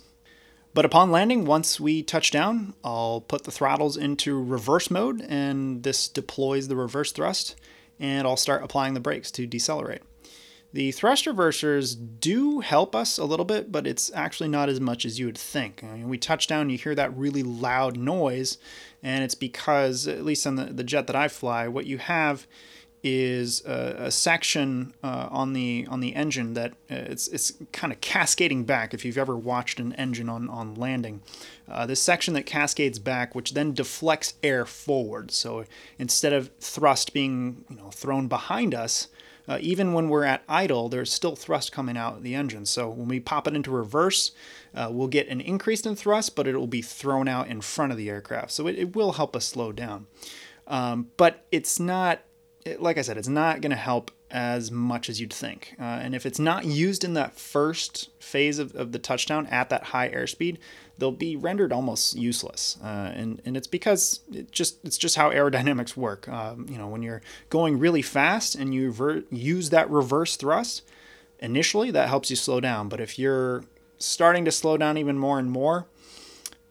But 0.80 0.86
upon 0.86 1.12
landing, 1.12 1.44
once 1.44 1.78
we 1.78 2.02
touch 2.04 2.32
down, 2.32 2.74
I'll 2.86 3.20
put 3.20 3.44
the 3.44 3.52
throttles 3.52 3.98
into 3.98 4.42
reverse 4.42 4.89
mode 4.89 5.20
and 5.28 5.84
this 5.84 6.08
deploys 6.08 6.70
the 6.70 6.78
reverse 6.78 7.12
thrust 7.12 7.58
and 8.00 8.26
I'll 8.26 8.38
start 8.38 8.63
applying 8.63 8.94
the 8.94 9.02
brakes 9.02 9.30
to 9.32 9.46
decelerate. 9.46 10.04
The 10.72 10.94
thrust 10.94 11.26
reversers 11.26 11.98
do 12.22 12.62
help 12.62 12.96
us 12.96 13.18
a 13.18 13.26
little 13.26 13.44
bit, 13.44 13.74
but 13.74 13.86
it's 13.86 14.10
actually 14.13 14.48
not 14.48 14.70
as 14.70 14.80
much 14.80 15.04
as 15.04 15.20
you 15.20 15.26
would 15.26 15.38
think. 15.38 15.84
I 15.84 15.98
mean, 15.98 16.08
we 16.08 16.18
touch 16.18 16.48
down, 16.48 16.70
you 16.70 16.78
hear 16.78 16.96
that 16.96 17.13
really 17.18 17.44
loud 17.44 17.98
noise, 17.98 18.58
and 19.04 19.22
it's 19.22 19.36
because, 19.36 20.08
at 20.08 20.24
least 20.24 20.48
on 20.48 20.56
the, 20.56 20.68
the 20.68 20.86
jet 20.86 21.08
that 21.08 21.15
I 21.15 21.28
fly, 21.28 21.68
what 21.68 21.88
you 21.88 21.98
have 21.98 22.48
is 23.03 23.63
a, 23.65 23.95
a 23.99 24.12
section 24.12 24.93
uh, 25.03 25.27
on 25.31 25.53
the 25.53 25.88
on 25.89 25.99
the 25.99 26.15
engine 26.15 26.53
that 26.53 26.71
uh, 26.91 26.95
it's 26.95 27.27
it's 27.29 27.53
kind 27.71 27.93
of 27.93 28.01
cascading 28.01 28.65
back. 28.65 28.93
If 28.93 29.05
you've 29.05 29.17
ever 29.17 29.38
watched 29.38 29.79
an 29.79 29.93
engine 29.93 30.29
on 30.29 30.49
on 30.49 30.75
landing, 30.75 31.21
uh, 31.69 31.85
this 31.85 32.01
section 32.01 32.33
that 32.33 32.45
cascades 32.45 32.99
back, 32.99 33.35
which 33.35 33.53
then 33.53 33.73
deflects 33.73 34.33
air 34.43 34.65
forward. 34.65 35.31
So 35.31 35.65
instead 35.97 36.33
of 36.33 36.51
thrust 36.59 37.13
being 37.13 37.63
you 37.69 37.77
know 37.77 37.89
thrown 37.89 38.27
behind 38.27 38.75
us, 38.75 39.07
uh, 39.47 39.57
even 39.62 39.93
when 39.93 40.09
we're 40.09 40.25
at 40.25 40.43
idle, 40.47 40.89
there's 40.89 41.12
still 41.12 41.35
thrust 41.35 41.71
coming 41.71 41.97
out 41.97 42.17
of 42.17 42.23
the 42.23 42.35
engine. 42.35 42.65
So 42.67 42.89
when 42.89 43.07
we 43.07 43.19
pop 43.19 43.47
it 43.47 43.55
into 43.55 43.71
reverse, 43.71 44.31
uh, 44.75 44.89
we'll 44.91 45.07
get 45.07 45.27
an 45.27 45.41
increase 45.41 45.81
in 45.85 45.95
thrust, 45.95 46.35
but 46.35 46.47
it 46.47 46.55
will 46.55 46.67
be 46.67 46.83
thrown 46.83 47.27
out 47.27 47.47
in 47.47 47.62
front 47.62 47.91
of 47.91 47.97
the 47.97 48.09
aircraft. 48.09 48.51
So 48.51 48.67
it, 48.67 48.77
it 48.77 48.95
will 48.95 49.13
help 49.13 49.35
us 49.35 49.45
slow 49.45 49.71
down. 49.71 50.05
Um, 50.67 51.09
but 51.17 51.45
it's 51.51 51.79
not 51.79 52.21
it, 52.69 52.82
like 52.82 52.97
I 52.97 53.01
said, 53.01 53.17
it's 53.17 53.27
not 53.27 53.62
going 53.62 53.71
to 53.71 53.75
help 53.75 54.12
as 54.32 54.69
much 54.71 55.10
as 55.10 55.19
you'd 55.19 55.34
think. 55.34 55.75
Uh, 55.79 55.84
and 55.84 56.13
if 56.13 56.25
it's 56.25 56.39
not 56.39 56.65
used 56.65 57.03
in 57.03 57.13
that 57.15 57.38
first 57.38 58.10
phase 58.19 58.60
of, 58.60 58.75
of 58.75 58.91
the 58.91 58.99
touchdown 58.99 59.47
at 59.47 59.69
that 59.69 59.86
high 59.86 60.10
airspeed, 60.10 60.58
they'll 60.97 61.12
be 61.12 61.36
rendered 61.36 61.73
almost 61.73 62.15
useless. 62.15 62.77
Uh, 62.84 63.12
and, 63.15 63.41
and 63.45 63.58
it's 63.58 63.67
because 63.67 64.19
it 64.32 64.51
just 64.51 64.77
it's 64.84 64.97
just 64.97 65.15
how 65.15 65.32
aerodynamics 65.32 65.95
work. 65.95 66.27
Um, 66.29 66.67
you 66.69 66.77
know, 66.77 66.88
when 66.88 67.01
you're 67.01 67.21
going 67.49 67.79
really 67.79 68.01
fast 68.01 68.55
and 68.55 68.73
you 68.73 68.91
ver- 68.91 69.23
use 69.32 69.69
that 69.71 69.89
reverse 69.89 70.36
thrust, 70.36 70.84
initially 71.39 71.89
that 71.91 72.10
helps 72.10 72.29
you 72.29 72.36
slow 72.36 72.60
down. 72.60 72.89
But 72.89 72.99
if 72.99 73.17
you're 73.17 73.63
starting 73.97 74.45
to 74.45 74.51
slow 74.51 74.77
down 74.77 74.97
even 74.97 75.17
more 75.17 75.39
and 75.39 75.49
more, 75.49 75.88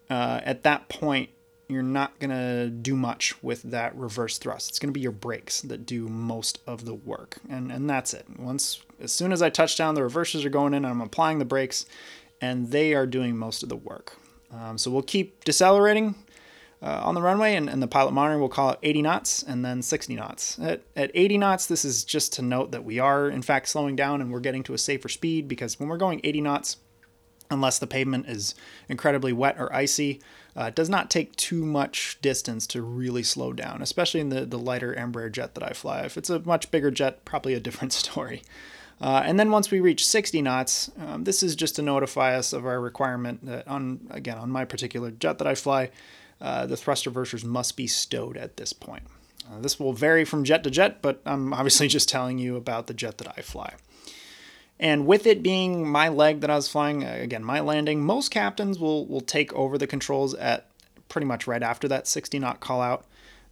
uh, 0.08 0.40
at 0.44 0.62
that 0.62 0.88
point, 0.88 1.30
you're 1.68 1.82
not 1.82 2.18
going 2.18 2.30
to 2.30 2.70
do 2.70 2.96
much 2.96 3.40
with 3.42 3.62
that 3.62 3.94
reverse 3.94 4.38
thrust. 4.38 4.70
It's 4.70 4.78
going 4.78 4.88
to 4.88 4.94
be 4.94 5.00
your 5.00 5.12
brakes 5.12 5.60
that 5.62 5.84
do 5.84 6.08
most 6.08 6.60
of 6.66 6.86
the 6.86 6.94
work. 6.94 7.38
And, 7.48 7.70
and 7.70 7.88
that's 7.88 8.14
it. 8.14 8.26
Once, 8.38 8.80
as 9.00 9.12
soon 9.12 9.32
as 9.32 9.42
I 9.42 9.50
touch 9.50 9.76
down, 9.76 9.94
the 9.94 10.02
reverses 10.02 10.46
are 10.46 10.50
going 10.50 10.72
in, 10.72 10.84
and 10.84 10.92
I'm 10.92 11.02
applying 11.02 11.38
the 11.38 11.44
brakes, 11.44 11.84
and 12.40 12.70
they 12.70 12.94
are 12.94 13.06
doing 13.06 13.36
most 13.36 13.62
of 13.62 13.68
the 13.68 13.76
work. 13.76 14.16
Um, 14.50 14.78
so 14.78 14.90
we'll 14.90 15.02
keep 15.02 15.44
decelerating 15.44 16.14
uh, 16.80 17.02
on 17.04 17.14
the 17.14 17.20
runway, 17.20 17.54
and, 17.54 17.68
and 17.68 17.82
the 17.82 17.86
pilot 17.86 18.12
monitor 18.12 18.38
will 18.38 18.48
call 18.48 18.70
it 18.70 18.78
80 18.82 19.02
knots 19.02 19.42
and 19.42 19.62
then 19.62 19.82
60 19.82 20.16
knots. 20.16 20.58
At, 20.58 20.82
at 20.96 21.10
80 21.12 21.36
knots, 21.36 21.66
this 21.66 21.84
is 21.84 22.02
just 22.02 22.32
to 22.34 22.42
note 22.42 22.70
that 22.70 22.84
we 22.84 22.98
are, 22.98 23.28
in 23.28 23.42
fact, 23.42 23.68
slowing 23.68 23.94
down 23.94 24.22
and 24.22 24.32
we're 24.32 24.40
getting 24.40 24.62
to 24.64 24.74
a 24.74 24.78
safer 24.78 25.10
speed 25.10 25.48
because 25.48 25.78
when 25.78 25.90
we're 25.90 25.98
going 25.98 26.22
80 26.24 26.40
knots, 26.40 26.76
unless 27.50 27.78
the 27.78 27.86
pavement 27.86 28.26
is 28.26 28.54
incredibly 28.88 29.32
wet 29.32 29.56
or 29.58 29.72
icy, 29.74 30.20
uh, 30.56 30.64
it 30.64 30.74
does 30.74 30.88
not 30.88 31.10
take 31.10 31.36
too 31.36 31.64
much 31.64 32.18
distance 32.20 32.66
to 32.68 32.82
really 32.82 33.22
slow 33.22 33.52
down, 33.52 33.82
especially 33.82 34.20
in 34.20 34.28
the, 34.28 34.44
the 34.44 34.58
lighter 34.58 34.94
Embraer 34.94 35.30
jet 35.30 35.54
that 35.54 35.62
I 35.62 35.70
fly. 35.70 36.00
If 36.00 36.16
it's 36.16 36.30
a 36.30 36.40
much 36.40 36.70
bigger 36.70 36.90
jet, 36.90 37.24
probably 37.24 37.54
a 37.54 37.60
different 37.60 37.92
story. 38.04 38.42
Uh, 39.00 39.22
and 39.24 39.38
then 39.38 39.50
once 39.50 39.70
we 39.70 39.78
reach 39.78 40.06
60 40.06 40.42
knots, 40.42 40.90
um, 40.98 41.24
this 41.24 41.42
is 41.42 41.54
just 41.54 41.76
to 41.76 41.82
notify 41.82 42.34
us 42.34 42.52
of 42.52 42.66
our 42.66 42.80
requirement 42.80 43.44
that 43.46 43.68
on, 43.68 44.00
again, 44.10 44.38
on 44.38 44.50
my 44.50 44.64
particular 44.64 45.10
jet 45.10 45.38
that 45.38 45.46
I 45.46 45.54
fly, 45.54 45.90
uh, 46.40 46.66
the 46.66 46.76
thrust 46.76 47.04
reversers 47.04 47.44
must 47.44 47.76
be 47.76 47.86
stowed 47.86 48.36
at 48.36 48.56
this 48.56 48.72
point. 48.72 49.04
Uh, 49.50 49.60
this 49.60 49.78
will 49.78 49.92
vary 49.92 50.24
from 50.24 50.44
jet 50.44 50.64
to 50.64 50.70
jet, 50.70 51.00
but 51.00 51.20
I'm 51.24 51.52
obviously 51.52 51.88
just 51.88 52.08
telling 52.08 52.38
you 52.38 52.56
about 52.56 52.86
the 52.86 52.94
jet 52.94 53.18
that 53.18 53.32
I 53.36 53.42
fly. 53.42 53.74
And 54.80 55.06
with 55.06 55.26
it 55.26 55.42
being 55.42 55.88
my 55.88 56.08
leg 56.08 56.40
that 56.40 56.50
I 56.50 56.56
was 56.56 56.68
flying, 56.68 57.04
uh, 57.04 57.18
again, 57.20 57.42
my 57.42 57.60
landing, 57.60 58.02
most 58.02 58.30
captains 58.30 58.78
will, 58.78 59.06
will 59.06 59.20
take 59.20 59.52
over 59.54 59.76
the 59.76 59.86
controls 59.86 60.34
at 60.34 60.66
pretty 61.08 61.26
much 61.26 61.46
right 61.46 61.62
after 61.62 61.88
that 61.88 62.06
60 62.06 62.38
knot 62.38 62.60
call 62.60 62.80
out. 62.80 63.04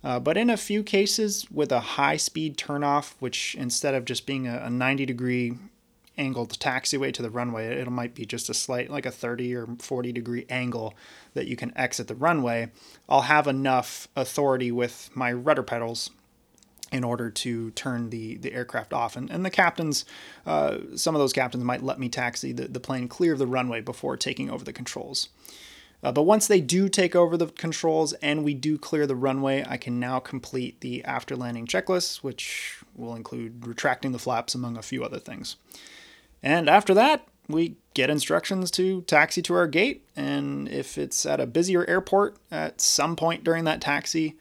Uh, 0.05 0.21
but 0.21 0.37
in 0.37 0.51
a 0.51 0.57
few 0.57 0.83
cases 0.83 1.51
with 1.51 1.73
a 1.73 1.81
high 1.81 2.17
speed 2.17 2.57
turnoff, 2.57 3.15
which 3.19 3.57
instead 3.59 3.95
of 3.95 4.05
just 4.05 4.27
being 4.27 4.47
a, 4.47 4.59
a 4.59 4.71
90 4.71 5.05
degree 5.07 5.55
angled 6.19 6.59
taxiway 6.59 7.13
to 7.13 7.23
the 7.23 7.31
runway, 7.31 7.67
it 7.67 7.91
might 7.91 8.15
be 8.15 8.25
just 8.25 8.49
a 8.49 8.55
slight, 8.55 8.91
like 8.91 9.05
a 9.05 9.11
30 9.11 9.55
or 9.55 9.67
40 9.81 10.13
degree 10.13 10.47
angle 10.49 10.95
that 11.35 11.47
you 11.47 11.57
can 11.57 11.77
exit 11.77 12.09
the 12.09 12.15
runway. 12.15 12.71
I'll 13.09 13.23
have 13.23 13.47
enough 13.47 14.09
authority 14.15 14.71
with 14.71 15.11
my 15.15 15.33
rudder 15.33 15.63
pedals 15.63 16.11
in 16.93 17.03
order 17.03 17.31
to 17.31 17.71
turn 17.73 18.11
the, 18.11 18.37
the 18.37 18.53
aircraft 18.53 18.93
off. 18.93 19.17
And, 19.17 19.31
and 19.31 19.45
the 19.45 19.51
captains, 19.51 20.05
uh, 20.47 20.79
some 20.95 21.15
of 21.15 21.19
those 21.19 21.33
captains 21.33 21.65
might 21.65 21.83
let 21.83 21.99
me 21.99 22.09
taxi 22.09 22.53
the, 22.53 22.69
the 22.69 22.81
plane 22.81 23.09
clear 23.09 23.33
of 23.33 23.39
the 23.39 23.47
runway 23.47 23.81
before 23.81 24.17
taking 24.17 24.51
over 24.51 24.65
the 24.65 24.73
controls. 24.73 25.29
Uh, 26.03 26.13
but 26.13 26.23
once 26.23 26.47
they 26.47 26.61
do 26.61 26.89
take 26.89 27.17
over 27.17 27.37
the 27.37 27.47
controls 27.47 28.13
and 28.15 28.45
we 28.45 28.55
do 28.55 28.79
clear 28.79 29.07
the 29.07 29.17
runway, 29.17 29.65
I 29.67 29.77
can 29.77 29.99
now 29.99 30.21
complete 30.21 30.81
the 30.81 31.03
after 31.05 31.35
landing 31.35 31.67
checklist, 31.67 32.19
which 32.19 32.79
will 32.95 33.17
include 33.17 33.67
retracting 33.67 34.13
the 34.13 34.19
flaps, 34.19 34.55
among 34.55 34.77
a 34.77 34.83
few 34.83 35.03
other 35.03 35.19
things. 35.19 35.57
And 36.43 36.69
after 36.69 36.95
that, 36.95 37.27
we 37.49 37.77
get 37.95 38.11
instructions 38.11 38.71
to 38.73 39.03
taxi 39.03 39.41
to 39.43 39.55
our 39.55 39.67
gate. 39.67 40.07
And 40.15 40.69
if 40.69 40.99
it's 40.99 41.25
at 41.25 41.41
a 41.41 41.47
busier 41.47 41.89
airport 41.89 42.37
at 42.51 42.81
some 42.81 43.17
point 43.17 43.43
during 43.43 43.65
that 43.65 43.81
taxi, 43.81 44.37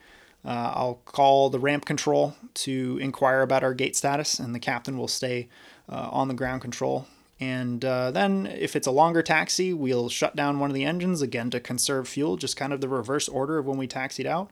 uh, 0.45 0.71
I'll 0.75 1.01
call 1.05 1.49
the 1.49 1.59
ramp 1.59 1.85
control 1.85 2.35
to 2.55 2.99
inquire 3.01 3.41
about 3.41 3.63
our 3.63 3.73
gate 3.73 3.95
status, 3.95 4.39
and 4.39 4.53
the 4.53 4.59
captain 4.59 4.97
will 4.97 5.07
stay 5.07 5.47
uh, 5.89 6.09
on 6.11 6.27
the 6.27 6.33
ground 6.33 6.61
control. 6.61 7.07
And 7.39 7.83
uh, 7.83 8.11
then, 8.11 8.47
if 8.47 8.75
it's 8.75 8.87
a 8.87 8.91
longer 8.91 9.21
taxi, 9.21 9.73
we'll 9.73 10.07
shut 10.07 10.35
down 10.35 10.59
one 10.59 10.69
of 10.69 10.73
the 10.73 10.85
engines 10.85 11.21
again 11.21 11.49
to 11.49 11.59
conserve 11.59 12.07
fuel, 12.07 12.37
just 12.37 12.55
kind 12.55 12.71
of 12.71 12.79
the 12.79 12.87
reverse 12.87 13.27
order 13.27 13.57
of 13.57 13.65
when 13.65 13.77
we 13.77 13.87
taxied 13.87 14.25
out. 14.25 14.49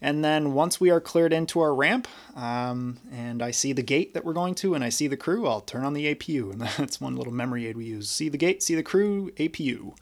And 0.00 0.24
then, 0.24 0.52
once 0.52 0.80
we 0.80 0.90
are 0.90 1.00
cleared 1.00 1.32
into 1.32 1.60
our 1.60 1.74
ramp, 1.74 2.08
um, 2.34 2.98
and 3.12 3.40
I 3.40 3.52
see 3.52 3.72
the 3.72 3.82
gate 3.82 4.14
that 4.14 4.24
we're 4.24 4.32
going 4.32 4.56
to, 4.56 4.74
and 4.74 4.82
I 4.82 4.88
see 4.88 5.06
the 5.06 5.16
crew, 5.16 5.46
I'll 5.46 5.60
turn 5.60 5.84
on 5.84 5.94
the 5.94 6.12
APU. 6.12 6.50
And 6.52 6.60
that's 6.60 7.00
one 7.00 7.16
little 7.16 7.32
memory 7.32 7.66
aid 7.66 7.76
we 7.76 7.84
use 7.84 8.08
see 8.08 8.28
the 8.28 8.38
gate, 8.38 8.62
see 8.62 8.74
the 8.74 8.82
crew, 8.82 9.30
APU. 9.36 9.94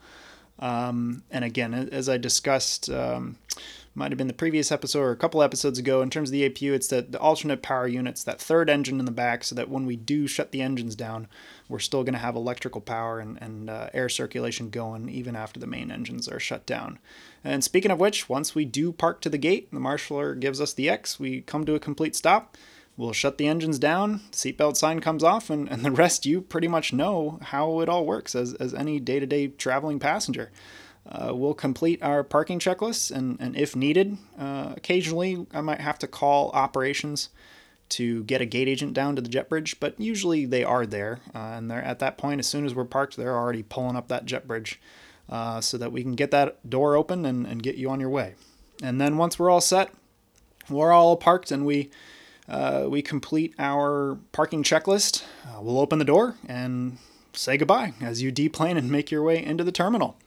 Um, 0.59 1.23
and 1.29 1.43
again, 1.43 1.73
as 1.73 2.09
I 2.09 2.17
discussed, 2.17 2.89
um, 2.89 3.37
might 3.95 4.11
have 4.11 4.17
been 4.17 4.27
the 4.27 4.33
previous 4.33 4.71
episode 4.71 4.99
or 4.99 5.11
a 5.11 5.15
couple 5.15 5.43
episodes 5.43 5.77
ago. 5.77 6.01
In 6.01 6.09
terms 6.09 6.29
of 6.29 6.33
the 6.33 6.49
APU, 6.49 6.73
it's 6.73 6.87
the, 6.87 7.01
the 7.01 7.19
alternate 7.19 7.61
power 7.61 7.87
units, 7.87 8.23
that 8.23 8.41
third 8.41 8.69
engine 8.69 8.99
in 8.99 9.05
the 9.05 9.11
back, 9.11 9.43
so 9.43 9.53
that 9.53 9.69
when 9.69 9.85
we 9.85 9.95
do 9.95 10.25
shut 10.25 10.51
the 10.51 10.61
engines 10.61 10.95
down, 10.95 11.27
we're 11.69 11.79
still 11.79 12.03
going 12.03 12.13
to 12.13 12.19
have 12.19 12.35
electrical 12.35 12.81
power 12.81 13.19
and, 13.19 13.39
and 13.41 13.69
uh, 13.69 13.89
air 13.93 14.09
circulation 14.09 14.69
going 14.69 15.09
even 15.09 15.35
after 15.35 15.59
the 15.59 15.67
main 15.67 15.91
engines 15.91 16.27
are 16.27 16.39
shut 16.39 16.65
down. 16.65 16.97
And 17.43 17.63
speaking 17.63 17.91
of 17.91 17.99
which, 17.99 18.27
once 18.27 18.55
we 18.55 18.65
do 18.65 18.91
park 18.91 19.21
to 19.21 19.29
the 19.29 19.37
gate, 19.37 19.71
the 19.71 19.79
marshaller 19.79 20.39
gives 20.39 20.59
us 20.59 20.73
the 20.73 20.89
X, 20.89 21.19
we 21.19 21.41
come 21.41 21.65
to 21.65 21.75
a 21.75 21.79
complete 21.79 22.15
stop. 22.15 22.57
We'll 22.95 23.13
shut 23.13 23.39
the 23.39 23.47
engines 23.47 23.79
down, 23.79 24.21
seatbelt 24.31 24.77
sign 24.77 24.99
comes 24.99 25.23
off, 25.23 25.49
and, 25.49 25.67
and 25.67 25.83
the 25.83 25.91
rest 25.91 26.27
you 26.27 26.41
pretty 26.41 26.67
much 26.67 26.93
know 26.93 27.39
how 27.41 27.79
it 27.79 27.89
all 27.89 28.05
works 28.05 28.35
as, 28.35 28.53
as 28.55 28.73
any 28.73 28.99
day 28.99 29.19
to 29.19 29.25
day 29.25 29.47
traveling 29.47 29.99
passenger. 29.99 30.51
Uh, 31.09 31.35
we'll 31.35 31.53
complete 31.53 32.01
our 32.01 32.23
parking 32.23 32.59
checklists, 32.59 33.11
and, 33.11 33.37
and 33.39 33.57
if 33.57 33.75
needed, 33.75 34.17
uh, 34.39 34.73
occasionally 34.77 35.45
I 35.53 35.61
might 35.61 35.81
have 35.81 35.99
to 35.99 36.07
call 36.07 36.49
operations 36.51 37.29
to 37.89 38.23
get 38.23 38.41
a 38.41 38.45
gate 38.45 38.69
agent 38.69 38.93
down 38.93 39.15
to 39.15 39.21
the 39.21 39.29
jet 39.29 39.49
bridge, 39.49 39.79
but 39.79 39.99
usually 39.99 40.45
they 40.45 40.63
are 40.63 40.85
there, 40.85 41.19
uh, 41.35 41.39
and 41.39 41.69
they're 41.69 41.83
at 41.83 41.99
that 41.99 42.17
point. 42.17 42.39
As 42.39 42.47
soon 42.47 42.65
as 42.65 42.73
we're 42.73 42.85
parked, 42.85 43.17
they're 43.17 43.37
already 43.37 43.63
pulling 43.63 43.97
up 43.97 44.07
that 44.07 44.25
jet 44.25 44.47
bridge, 44.47 44.79
uh, 45.29 45.59
so 45.59 45.77
that 45.77 45.91
we 45.91 46.03
can 46.03 46.15
get 46.15 46.31
that 46.31 46.69
door 46.69 46.95
open 46.95 47.25
and, 47.25 47.45
and 47.45 47.61
get 47.61 47.75
you 47.75 47.89
on 47.89 47.99
your 47.99 48.09
way. 48.09 48.35
And 48.81 48.99
then 48.99 49.17
once 49.17 49.37
we're 49.37 49.49
all 49.49 49.61
set, 49.61 49.91
we're 50.69 50.93
all 50.93 51.17
parked, 51.17 51.51
and 51.51 51.65
we 51.65 51.91
uh, 52.47 52.85
we 52.89 53.01
complete 53.01 53.53
our 53.59 54.17
parking 54.31 54.63
checklist. 54.63 55.23
Uh, 55.45 55.61
we'll 55.61 55.79
open 55.79 55.99
the 55.99 56.05
door 56.05 56.35
and 56.47 56.97
say 57.33 57.57
goodbye 57.57 57.93
as 58.01 58.21
you 58.21 58.31
deplane 58.31 58.77
and 58.77 58.89
make 58.89 59.11
your 59.11 59.23
way 59.23 59.43
into 59.43 59.63
the 59.63 59.71
terminal. 59.71 60.17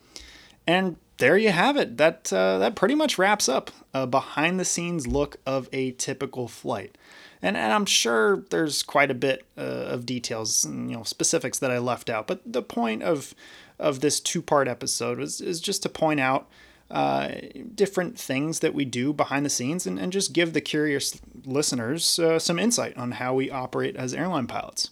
And 0.66 0.96
there 1.18 1.38
you 1.38 1.50
have 1.50 1.76
it. 1.76 1.96
That 1.96 2.32
uh, 2.32 2.58
that 2.58 2.76
pretty 2.76 2.94
much 2.94 3.18
wraps 3.18 3.48
up 3.48 3.70
a 3.94 4.06
behind 4.06 4.60
the 4.60 4.64
scenes 4.64 5.06
look 5.06 5.36
of 5.46 5.68
a 5.72 5.92
typical 5.92 6.48
flight. 6.48 6.96
And, 7.42 7.56
and 7.56 7.72
I'm 7.72 7.86
sure 7.86 8.44
there's 8.50 8.82
quite 8.82 9.10
a 9.10 9.14
bit 9.14 9.44
uh, 9.56 9.60
of 9.60 10.06
details 10.06 10.64
and 10.64 10.90
you 10.90 10.96
know 10.96 11.02
specifics 11.04 11.58
that 11.60 11.70
I 11.70 11.78
left 11.78 12.10
out. 12.10 12.26
But 12.26 12.40
the 12.44 12.62
point 12.62 13.02
of 13.02 13.34
of 13.78 14.00
this 14.00 14.20
two 14.20 14.42
part 14.42 14.68
episode 14.68 15.18
was 15.18 15.40
is 15.40 15.60
just 15.60 15.82
to 15.84 15.88
point 15.88 16.20
out 16.20 16.48
uh, 16.90 17.32
different 17.74 18.18
things 18.18 18.60
that 18.60 18.74
we 18.74 18.84
do 18.84 19.12
behind 19.12 19.44
the 19.44 19.50
scenes 19.50 19.86
and, 19.86 19.98
and 19.98 20.12
just 20.12 20.32
give 20.32 20.52
the 20.52 20.60
curious 20.60 21.20
listeners 21.44 22.18
uh, 22.18 22.38
some 22.38 22.58
insight 22.58 22.96
on 22.96 23.12
how 23.12 23.34
we 23.34 23.50
operate 23.50 23.96
as 23.96 24.14
airline 24.14 24.46
pilots. 24.46 24.90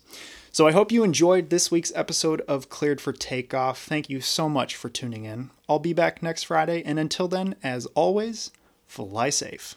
So 0.54 0.68
I 0.68 0.70
hope 0.70 0.92
you 0.92 1.02
enjoyed 1.02 1.50
this 1.50 1.72
week's 1.72 1.90
episode 1.96 2.40
of 2.42 2.68
Cleared 2.68 3.00
for 3.00 3.12
Takeoff. 3.12 3.82
Thank 3.82 4.08
you 4.08 4.20
so 4.20 4.48
much 4.48 4.76
for 4.76 4.88
tuning 4.88 5.24
in. 5.24 5.50
I'll 5.68 5.80
be 5.80 5.92
back 5.92 6.22
next 6.22 6.44
Friday, 6.44 6.80
and 6.86 6.96
until 6.96 7.26
then, 7.26 7.56
as 7.64 7.86
always, 7.96 8.52
fly 8.86 9.30
safe. 9.30 9.74